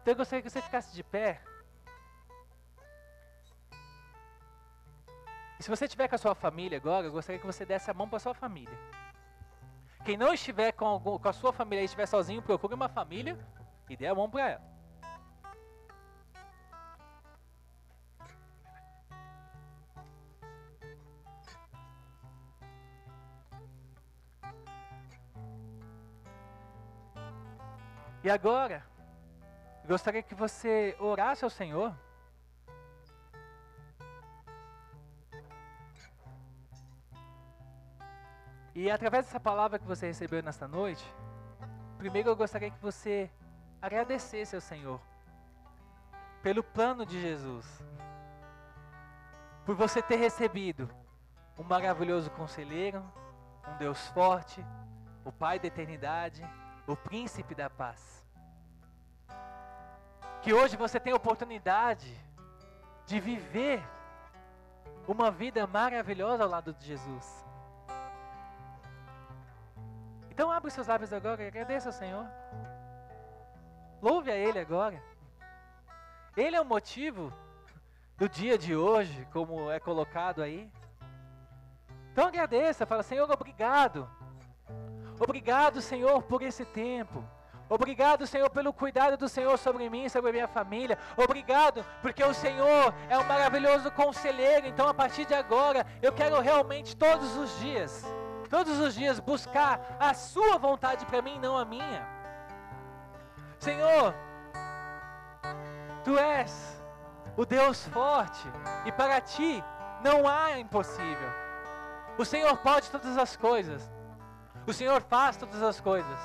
Então 0.00 0.12
eu 0.12 0.16
gostaria 0.16 0.40
que 0.40 0.48
você 0.48 0.62
ficasse 0.62 0.94
de 0.94 1.02
pé. 1.02 1.42
E 5.58 5.62
se 5.62 5.70
você 5.70 5.86
estiver 5.86 6.08
com 6.08 6.14
a 6.14 6.18
sua 6.18 6.34
família 6.34 6.78
agora, 6.78 7.06
eu 7.06 7.12
gostaria 7.12 7.40
que 7.40 7.46
você 7.46 7.64
desse 7.64 7.90
a 7.90 7.94
mão 7.94 8.08
para 8.08 8.20
sua 8.20 8.32
família. 8.32 8.78
Quem 10.04 10.16
não 10.16 10.32
estiver 10.32 10.72
com, 10.72 11.00
com 11.00 11.28
a 11.28 11.32
sua 11.32 11.52
família 11.52 11.82
e 11.82 11.84
estiver 11.84 12.06
sozinho, 12.06 12.40
procure 12.40 12.74
uma 12.74 12.88
família 12.88 13.36
e 13.90 13.96
dê 13.96 14.06
a 14.06 14.14
mão 14.14 14.30
para 14.30 14.50
ela. 14.50 14.78
E 28.22 28.30
agora, 28.30 28.84
gostaria 29.86 30.22
que 30.22 30.34
você 30.34 30.94
orasse 31.00 31.44
ao 31.44 31.50
Senhor. 31.50 31.94
E 38.80 38.88
através 38.92 39.26
dessa 39.26 39.40
palavra 39.40 39.76
que 39.76 39.84
você 39.84 40.06
recebeu 40.06 40.40
nesta 40.40 40.68
noite, 40.68 41.04
primeiro 41.96 42.28
eu 42.28 42.36
gostaria 42.36 42.70
que 42.70 42.80
você 42.80 43.28
agradecesse 43.82 44.54
ao 44.54 44.60
Senhor 44.60 45.00
pelo 46.44 46.62
plano 46.62 47.04
de 47.04 47.20
Jesus, 47.20 47.66
por 49.66 49.74
você 49.74 50.00
ter 50.00 50.14
recebido 50.14 50.88
um 51.58 51.64
maravilhoso 51.64 52.30
conselheiro, 52.30 53.02
um 53.66 53.76
Deus 53.78 54.06
forte, 54.10 54.64
o 55.24 55.32
Pai 55.32 55.58
da 55.58 55.66
eternidade, 55.66 56.48
o 56.86 56.94
Príncipe 56.94 57.56
da 57.56 57.68
paz. 57.68 58.24
Que 60.40 60.52
hoje 60.52 60.76
você 60.76 61.00
tem 61.00 61.12
a 61.12 61.16
oportunidade 61.16 62.16
de 63.06 63.18
viver 63.18 63.82
uma 65.08 65.32
vida 65.32 65.66
maravilhosa 65.66 66.44
ao 66.44 66.48
lado 66.48 66.72
de 66.72 66.86
Jesus. 66.86 67.47
Então 70.38 70.52
abre 70.52 70.70
seus 70.70 70.86
lábios 70.86 71.12
agora 71.12 71.42
e 71.42 71.48
agradeça 71.48 71.88
ao 71.88 71.92
Senhor. 71.92 72.24
Louve 74.00 74.30
a 74.30 74.36
Ele 74.36 74.60
agora. 74.60 75.02
Ele 76.36 76.54
é 76.54 76.60
o 76.60 76.64
motivo 76.64 77.32
do 78.16 78.28
dia 78.28 78.56
de 78.56 78.76
hoje, 78.76 79.26
como 79.32 79.68
é 79.68 79.80
colocado 79.80 80.40
aí. 80.40 80.70
Então 82.12 82.28
agradeça, 82.28 82.86
fala, 82.86 83.02
Senhor, 83.02 83.28
obrigado. 83.28 84.08
Obrigado, 85.18 85.80
Senhor, 85.80 86.22
por 86.22 86.40
esse 86.40 86.64
tempo. 86.64 87.24
Obrigado, 87.68 88.24
Senhor, 88.24 88.48
pelo 88.48 88.72
cuidado 88.72 89.16
do 89.16 89.28
Senhor 89.28 89.58
sobre 89.58 89.90
mim, 89.90 90.08
sobre 90.08 90.30
a 90.30 90.32
minha 90.32 90.46
família. 90.46 90.96
Obrigado, 91.16 91.84
porque 92.00 92.22
o 92.22 92.32
Senhor 92.32 92.94
é 93.08 93.18
um 93.18 93.24
maravilhoso 93.24 93.90
conselheiro. 93.90 94.68
Então, 94.68 94.88
a 94.88 94.94
partir 94.94 95.24
de 95.24 95.34
agora, 95.34 95.84
eu 96.00 96.12
quero 96.12 96.40
realmente 96.40 96.96
todos 96.96 97.36
os 97.36 97.58
dias, 97.58 98.04
todos 98.48 98.78
os 98.78 98.94
dias 98.94 99.20
buscar 99.20 99.80
a 100.00 100.14
Sua 100.14 100.58
vontade 100.58 101.06
para 101.06 101.22
mim, 101.22 101.38
não 101.38 101.56
a 101.56 101.64
minha. 101.64 102.06
Senhor, 103.58 104.14
Tu 106.04 106.18
és 106.18 106.82
o 107.36 107.44
Deus 107.44 107.86
forte 107.88 108.42
e 108.84 108.92
para 108.92 109.20
Ti 109.20 109.62
não 110.02 110.26
há 110.26 110.58
impossível. 110.58 111.30
O 112.16 112.24
Senhor 112.24 112.56
pode 112.58 112.90
todas 112.90 113.16
as 113.16 113.36
coisas. 113.36 113.90
O 114.66 114.72
Senhor 114.72 115.00
faz 115.02 115.36
todas 115.36 115.62
as 115.62 115.80
coisas. 115.80 116.18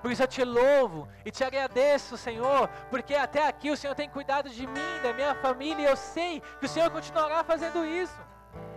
Por 0.00 0.10
isso 0.10 0.22
eu 0.22 0.28
te 0.28 0.44
louvo 0.44 1.08
e 1.24 1.30
te 1.30 1.42
agradeço, 1.42 2.16
Senhor, 2.16 2.68
porque 2.90 3.14
até 3.14 3.46
aqui 3.46 3.70
o 3.70 3.76
Senhor 3.76 3.94
tem 3.94 4.08
cuidado 4.08 4.48
de 4.48 4.66
mim, 4.66 5.00
da 5.02 5.12
minha 5.12 5.34
família, 5.34 5.82
e 5.82 5.90
eu 5.90 5.96
sei 5.96 6.40
que 6.60 6.66
o 6.66 6.68
Senhor 6.68 6.90
continuará 6.90 7.42
fazendo 7.42 7.84
isso. 7.84 8.16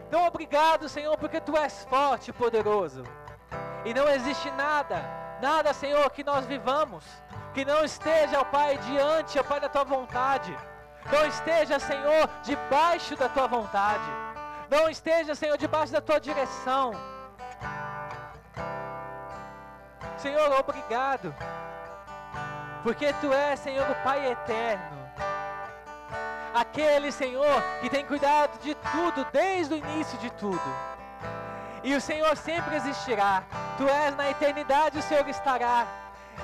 Então 0.09 0.25
obrigado, 0.25 0.89
Senhor, 0.89 1.15
porque 1.19 1.39
tu 1.39 1.55
és 1.55 1.85
forte 1.85 2.31
e 2.31 2.33
poderoso. 2.33 3.03
E 3.85 3.93
não 3.93 4.09
existe 4.09 4.49
nada, 4.49 5.03
nada, 5.39 5.71
Senhor, 5.71 6.09
que 6.09 6.23
nós 6.23 6.47
vivamos, 6.47 7.05
que 7.53 7.63
não 7.63 7.85
esteja, 7.85 8.39
ó 8.39 8.43
Pai, 8.43 8.79
diante, 8.79 9.37
ó 9.37 9.43
Pai, 9.43 9.59
da 9.59 9.69
tua 9.69 9.83
vontade. 9.83 10.57
Não 11.11 11.27
esteja, 11.27 11.77
Senhor, 11.77 12.27
debaixo 12.41 13.15
da 13.15 13.29
tua 13.29 13.47
vontade. 13.47 14.09
Não 14.67 14.89
esteja, 14.89 15.35
Senhor, 15.35 15.55
debaixo 15.59 15.93
da 15.93 16.01
tua 16.01 16.19
direção. 16.19 16.93
Senhor, 20.17 20.51
obrigado. 20.59 21.35
Porque 22.81 23.13
tu 23.21 23.31
és, 23.31 23.59
Senhor, 23.59 23.87
o 23.87 24.03
Pai 24.03 24.31
eterno. 24.31 24.98
Aquele, 26.59 27.09
Senhor, 27.09 27.63
que 27.79 27.89
tem 27.89 28.05
cuidado 28.05 28.59
de 28.61 28.75
tudo, 28.75 29.25
desde 29.31 29.75
o 29.75 29.77
início 29.77 30.17
de 30.17 30.29
tudo. 30.31 30.61
E 31.81 31.95
o 31.95 32.01
Senhor 32.01 32.35
sempre 32.35 32.75
existirá. 32.75 33.43
Tu 33.77 33.87
és 33.87 34.13
na 34.17 34.29
eternidade, 34.29 34.99
o 34.99 35.01
Senhor 35.01 35.25
estará. 35.29 35.87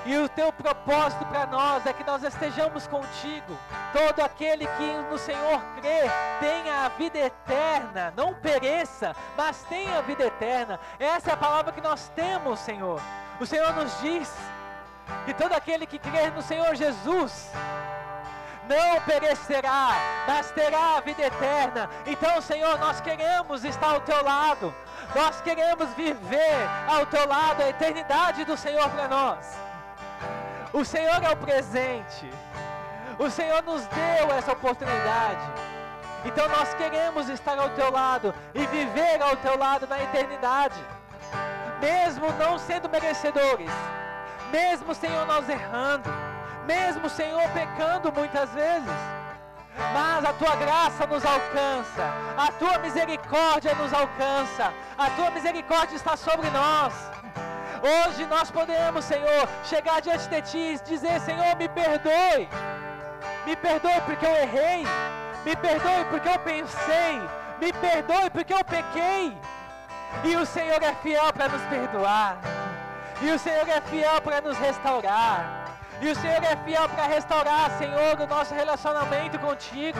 E 0.06 0.16
o 0.16 0.26
teu 0.26 0.50
propósito 0.54 1.26
para 1.26 1.46
nós 1.46 1.84
é 1.84 1.92
que 1.92 2.02
nós 2.02 2.22
estejamos 2.22 2.86
contigo. 2.86 3.58
Todo 3.92 4.20
aquele 4.20 4.66
que 4.66 4.92
no 5.10 5.18
Senhor 5.18 5.60
crê 5.82 6.08
tenha 6.40 6.86
a 6.86 6.88
vida 6.88 7.18
eterna, 7.18 8.14
não 8.16 8.32
pereça, 8.32 9.14
mas 9.36 9.64
tenha 9.64 9.98
a 9.98 10.00
vida 10.00 10.24
eterna. 10.24 10.80
Essa 10.98 11.30
é 11.30 11.34
a 11.34 11.36
palavra 11.36 11.72
que 11.72 11.80
nós 11.82 12.10
temos, 12.16 12.58
Senhor. 12.60 13.02
O 13.38 13.44
Senhor 13.44 13.70
nos 13.74 14.00
diz 14.00 14.34
que 15.26 15.34
todo 15.34 15.52
aquele 15.52 15.86
que 15.86 15.98
crê 15.98 16.30
no 16.30 16.40
Senhor 16.40 16.74
Jesus 16.74 17.50
não 18.68 19.00
perecerá, 19.02 19.90
mas 20.26 20.50
terá 20.50 20.96
a 20.96 21.00
vida 21.00 21.22
eterna. 21.22 21.88
Então, 22.06 22.40
Senhor, 22.40 22.78
nós 22.78 23.00
queremos 23.00 23.64
estar 23.64 23.90
ao 23.90 24.00
teu 24.00 24.22
lado. 24.22 24.74
Nós 25.14 25.40
queremos 25.40 25.88
viver 25.94 26.68
ao 26.88 27.06
teu 27.06 27.26
lado 27.26 27.62
a 27.62 27.68
eternidade 27.68 28.44
do 28.44 28.56
Senhor 28.56 28.88
para 28.90 29.08
nós. 29.08 29.46
O 30.72 30.84
Senhor 30.84 31.22
é 31.22 31.30
o 31.30 31.36
presente. 31.36 32.30
O 33.18 33.30
Senhor 33.30 33.62
nos 33.62 33.86
deu 33.86 34.30
essa 34.36 34.52
oportunidade. 34.52 35.40
Então 36.24 36.48
nós 36.48 36.74
queremos 36.74 37.28
estar 37.28 37.58
ao 37.58 37.70
teu 37.70 37.90
lado 37.90 38.34
e 38.54 38.66
viver 38.66 39.22
ao 39.22 39.36
teu 39.36 39.56
lado 39.56 39.86
na 39.86 40.02
eternidade. 40.02 40.78
Mesmo 41.80 42.32
não 42.32 42.58
sendo 42.58 42.88
merecedores, 42.88 43.70
mesmo 44.50 44.94
Senhor 44.94 45.24
nós 45.26 45.48
errando, 45.48 46.10
mesmo 46.66 47.08
Senhor 47.08 47.48
pecando 47.50 48.12
muitas 48.12 48.50
vezes. 48.50 48.98
Mas 49.92 50.24
a 50.24 50.32
tua 50.32 50.56
graça 50.56 51.06
nos 51.06 51.24
alcança, 51.24 52.04
a 52.36 52.50
tua 52.52 52.78
misericórdia 52.78 53.74
nos 53.74 53.92
alcança, 53.92 54.72
a 54.96 55.10
tua 55.10 55.30
misericórdia 55.30 55.96
está 55.96 56.16
sobre 56.16 56.48
nós. 56.50 56.94
Hoje 57.82 58.24
nós 58.26 58.50
podemos, 58.50 59.04
Senhor, 59.04 59.48
chegar 59.64 60.00
diante 60.00 60.28
de 60.28 60.42
Ti 60.42 60.58
e 60.58 60.78
dizer: 60.78 61.20
Senhor, 61.20 61.54
me 61.56 61.68
perdoe. 61.68 62.48
Me 63.44 63.54
perdoe 63.54 64.00
porque 64.06 64.24
eu 64.24 64.34
errei. 64.34 64.84
Me 65.44 65.54
perdoe 65.54 66.04
porque 66.10 66.28
eu 66.28 66.38
pensei. 66.38 67.20
Me 67.60 67.72
perdoe 67.72 68.30
porque 68.30 68.54
eu 68.54 68.64
pequei. 68.64 69.36
E 70.24 70.36
o 70.36 70.46
Senhor 70.46 70.82
é 70.82 70.94
fiel 70.94 71.32
para 71.32 71.48
nos 71.48 71.62
perdoar. 71.62 72.38
E 73.20 73.30
o 73.30 73.38
Senhor 73.38 73.68
é 73.68 73.80
fiel 73.82 74.20
para 74.22 74.40
nos 74.40 74.56
restaurar. 74.58 75.65
E 76.00 76.08
o 76.10 76.14
Senhor 76.14 76.42
é 76.44 76.56
fiel 76.64 76.88
para 76.90 77.06
restaurar, 77.06 77.70
Senhor, 77.78 78.20
o 78.20 78.26
nosso 78.26 78.54
relacionamento 78.54 79.38
contigo. 79.38 79.98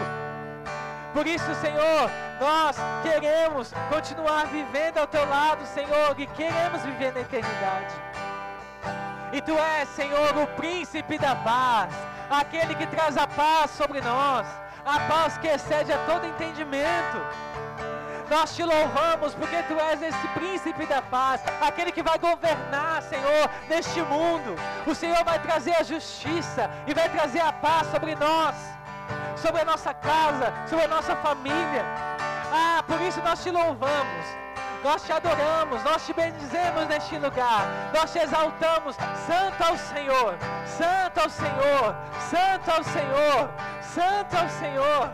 Por 1.12 1.26
isso, 1.26 1.54
Senhor, 1.56 2.10
nós 2.38 2.76
queremos 3.02 3.72
continuar 3.88 4.46
vivendo 4.46 4.98
ao 4.98 5.06
teu 5.06 5.26
lado, 5.26 5.64
Senhor, 5.66 6.14
e 6.18 6.26
queremos 6.26 6.82
viver 6.82 7.14
na 7.14 7.20
eternidade. 7.20 7.94
E 9.32 9.40
tu 9.40 9.58
és, 9.58 9.88
Senhor, 9.88 10.36
o 10.36 10.46
príncipe 10.48 11.18
da 11.18 11.34
paz, 11.36 11.92
aquele 12.30 12.74
que 12.74 12.86
traz 12.86 13.16
a 13.16 13.26
paz 13.26 13.70
sobre 13.70 14.00
nós, 14.02 14.46
a 14.84 15.00
paz 15.00 15.38
que 15.38 15.48
excede 15.48 15.92
a 15.92 15.98
todo 16.06 16.26
entendimento. 16.26 17.18
Nós 18.30 18.54
te 18.54 18.62
louvamos 18.62 19.34
porque 19.34 19.62
tu 19.64 19.78
és 19.78 20.02
esse 20.02 20.28
príncipe 20.28 20.86
da 20.86 21.00
paz, 21.02 21.42
aquele 21.60 21.92
que 21.92 22.02
vai 22.02 22.18
governar, 22.18 23.02
Senhor, 23.02 23.50
neste 23.68 24.00
mundo. 24.02 24.54
O 24.86 24.94
Senhor 24.94 25.22
vai 25.24 25.38
trazer 25.38 25.76
a 25.76 25.82
justiça 25.82 26.70
e 26.86 26.94
vai 26.94 27.08
trazer 27.08 27.40
a 27.40 27.52
paz 27.52 27.86
sobre 27.90 28.14
nós 28.16 28.54
sobre 29.36 29.60
a 29.60 29.64
nossa 29.64 29.92
casa, 29.94 30.52
sobre 30.66 30.84
a 30.84 30.88
nossa 30.88 31.14
família. 31.16 31.84
Ah, 32.52 32.82
por 32.86 33.00
isso 33.00 33.20
nós 33.22 33.42
te 33.42 33.50
louvamos. 33.50 34.26
Nós 34.82 35.02
te 35.02 35.12
adoramos, 35.12 35.82
nós 35.82 36.06
te 36.06 36.12
bendizemos 36.12 36.86
neste 36.86 37.18
lugar, 37.18 37.66
nós 37.92 38.12
te 38.12 38.20
exaltamos, 38.20 38.94
Santo 39.26 39.60
ao 39.64 39.76
Senhor, 39.76 40.36
Santo 40.64 41.18
ao 41.18 41.30
Senhor, 41.30 41.96
Santo 42.30 42.70
ao 42.70 42.84
Senhor, 42.84 43.50
Santo 43.96 44.36
ao 44.36 44.46
Senhor. 44.50 45.10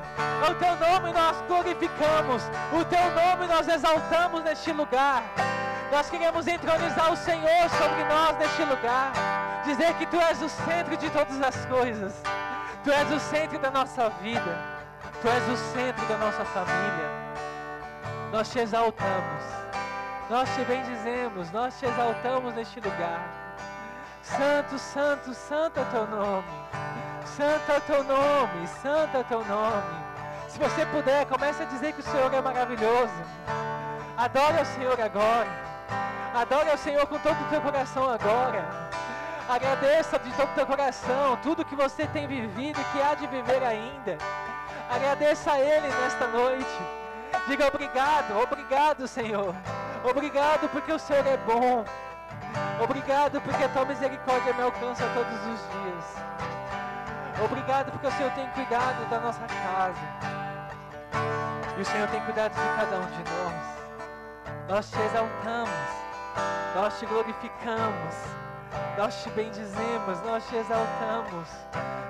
O 0.51 0.55
teu 0.57 0.75
nome 0.75 1.13
nós 1.13 1.41
glorificamos, 1.47 2.43
o 2.73 2.85
teu 2.85 3.11
nome 3.13 3.47
nós 3.47 3.69
exaltamos 3.69 4.43
neste 4.43 4.73
lugar. 4.73 5.23
Nós 5.93 6.11
queremos 6.11 6.49
entronizar 6.49 7.13
o 7.13 7.17
Senhor 7.17 7.71
sobre 7.79 8.03
nós 8.13 8.37
neste 8.39 8.65
lugar, 8.65 9.13
dizer 9.65 9.95
que 9.95 10.07
tu 10.07 10.17
és 10.17 10.43
o 10.43 10.49
centro 10.49 10.97
de 10.97 11.09
todas 11.11 11.41
as 11.41 11.65
coisas. 11.67 12.21
Tu 12.83 12.91
és 12.91 13.09
o 13.13 13.21
centro 13.21 13.57
da 13.61 13.71
nossa 13.71 14.11
vida. 14.21 14.59
Tu 15.21 15.29
és 15.29 15.49
o 15.49 15.57
centro 15.73 16.05
da 16.07 16.19
nossa 16.19 16.45
família. 16.47 17.11
Nós 18.33 18.51
te 18.51 18.59
exaltamos. 18.59 19.45
Nós 20.29 20.49
te 20.57 20.65
bendizemos. 20.65 21.53
Nós 21.53 21.79
te 21.79 21.87
exaltamos 21.87 22.53
neste 22.55 22.81
lugar. 22.81 23.23
Santo, 24.23 24.77
santo, 24.77 25.33
santo 25.35 25.79
é 25.79 25.85
teu 25.85 26.05
nome. 26.09 26.63
Santo 27.37 27.73
é 27.73 27.81
teu 27.81 28.05
nome. 28.05 28.67
Santo 28.83 29.17
é 29.17 29.23
teu 29.23 29.45
nome. 29.45 30.13
Se 30.49 30.59
você 30.59 30.85
puder, 30.87 31.25
comece 31.27 31.63
a 31.63 31.67
dizer 31.67 31.95
que 31.95 32.01
o 32.01 32.03
Senhor 32.03 32.33
é 32.33 32.41
maravilhoso. 32.43 33.13
Adore 34.17 34.59
ao 34.59 34.65
Senhor 34.67 35.01
agora. 35.01 35.49
Adore 36.35 36.71
ao 36.71 36.77
Senhor 36.77 37.07
com 37.07 37.19
todo 37.19 37.41
o 37.41 37.49
teu 37.49 37.61
coração 37.63 38.11
agora. 38.11 38.91
Agradeça 39.49 40.19
de 40.19 40.31
todo 40.33 40.51
o 40.51 40.55
teu 40.55 40.67
coração 40.67 41.39
tudo 41.43 41.65
que 41.65 41.75
você 41.75 42.07
tem 42.07 42.27
vivido 42.27 42.79
e 42.81 42.85
que 42.85 43.03
há 43.03 43.15
de 43.15 43.27
viver 43.27 43.63
ainda. 43.63 44.19
Agradeça 44.91 45.53
a 45.53 45.59
Ele 45.59 45.89
nesta 45.89 46.27
noite. 46.27 46.81
Diga 47.49 47.67
obrigado, 47.67 48.39
obrigado, 48.41 49.09
Senhor. 49.09 49.55
Obrigado 50.05 50.69
porque 50.69 50.93
o 50.93 50.99
Senhor 50.99 51.27
é 51.27 51.39
bom. 51.39 51.85
Obrigado 52.83 53.41
porque 53.41 53.65
a 53.65 53.69
tua 53.71 53.87
misericórdia 53.87 54.53
me 54.53 54.63
alcança 54.63 55.05
todos 55.15 55.39
os 55.47 55.61
dias. 55.73 56.23
Obrigado 57.45 57.93
porque 57.93 58.07
o 58.07 58.13
Senhor 58.13 58.33
tem 58.33 58.47
cuidado 58.51 59.09
da 59.09 59.21
nossa 59.21 59.47
casa. 59.47 60.01
E 61.77 61.81
o 61.81 61.85
Senhor 61.85 62.09
tem 62.09 62.21
cuidado 62.25 62.53
de 62.53 62.61
cada 62.77 62.97
um 62.97 63.07
de 63.07 63.31
nós. 63.31 64.69
Nós 64.69 64.91
te 64.91 65.01
exaltamos. 65.01 66.03
Nós 66.75 66.99
te 66.99 67.05
glorificamos, 67.05 68.15
nós 68.97 69.23
te 69.23 69.29
bendizemos, 69.31 70.23
nós 70.23 70.43
te 70.49 70.57
exaltamos 70.57 71.49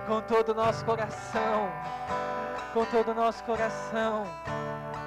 com 0.07 0.21
todo 0.21 0.51
o 0.51 0.55
nosso 0.55 0.85
coração, 0.85 1.69
com 2.73 2.85
todo 2.85 3.11
o 3.11 3.15
nosso 3.15 3.43
coração. 3.43 4.25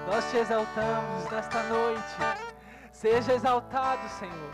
Nós 0.08 0.30
te 0.30 0.38
exaltamos 0.38 1.32
nesta 1.32 1.64
noite. 1.64 2.04
Seja 2.92 3.34
exaltado, 3.34 4.08
Senhor. 4.10 4.52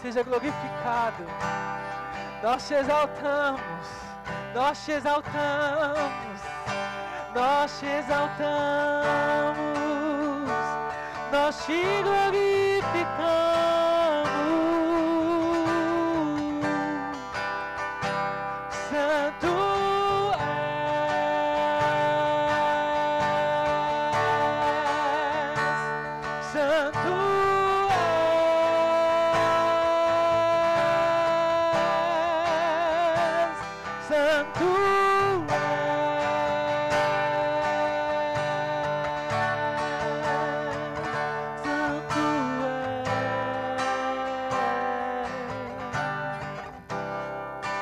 Seja 0.00 0.22
glorificado. 0.22 1.24
Nós 2.44 2.66
te 2.68 2.74
exaltamos. 2.74 4.06
Nós 4.56 4.86
te 4.86 4.92
exaltamos. 4.92 6.40
Nós 7.34 7.78
te 7.78 7.86
exaltamos. 7.86 8.48
Nós 11.30 11.66
te 11.66 12.02
glorificamos. 12.02 13.45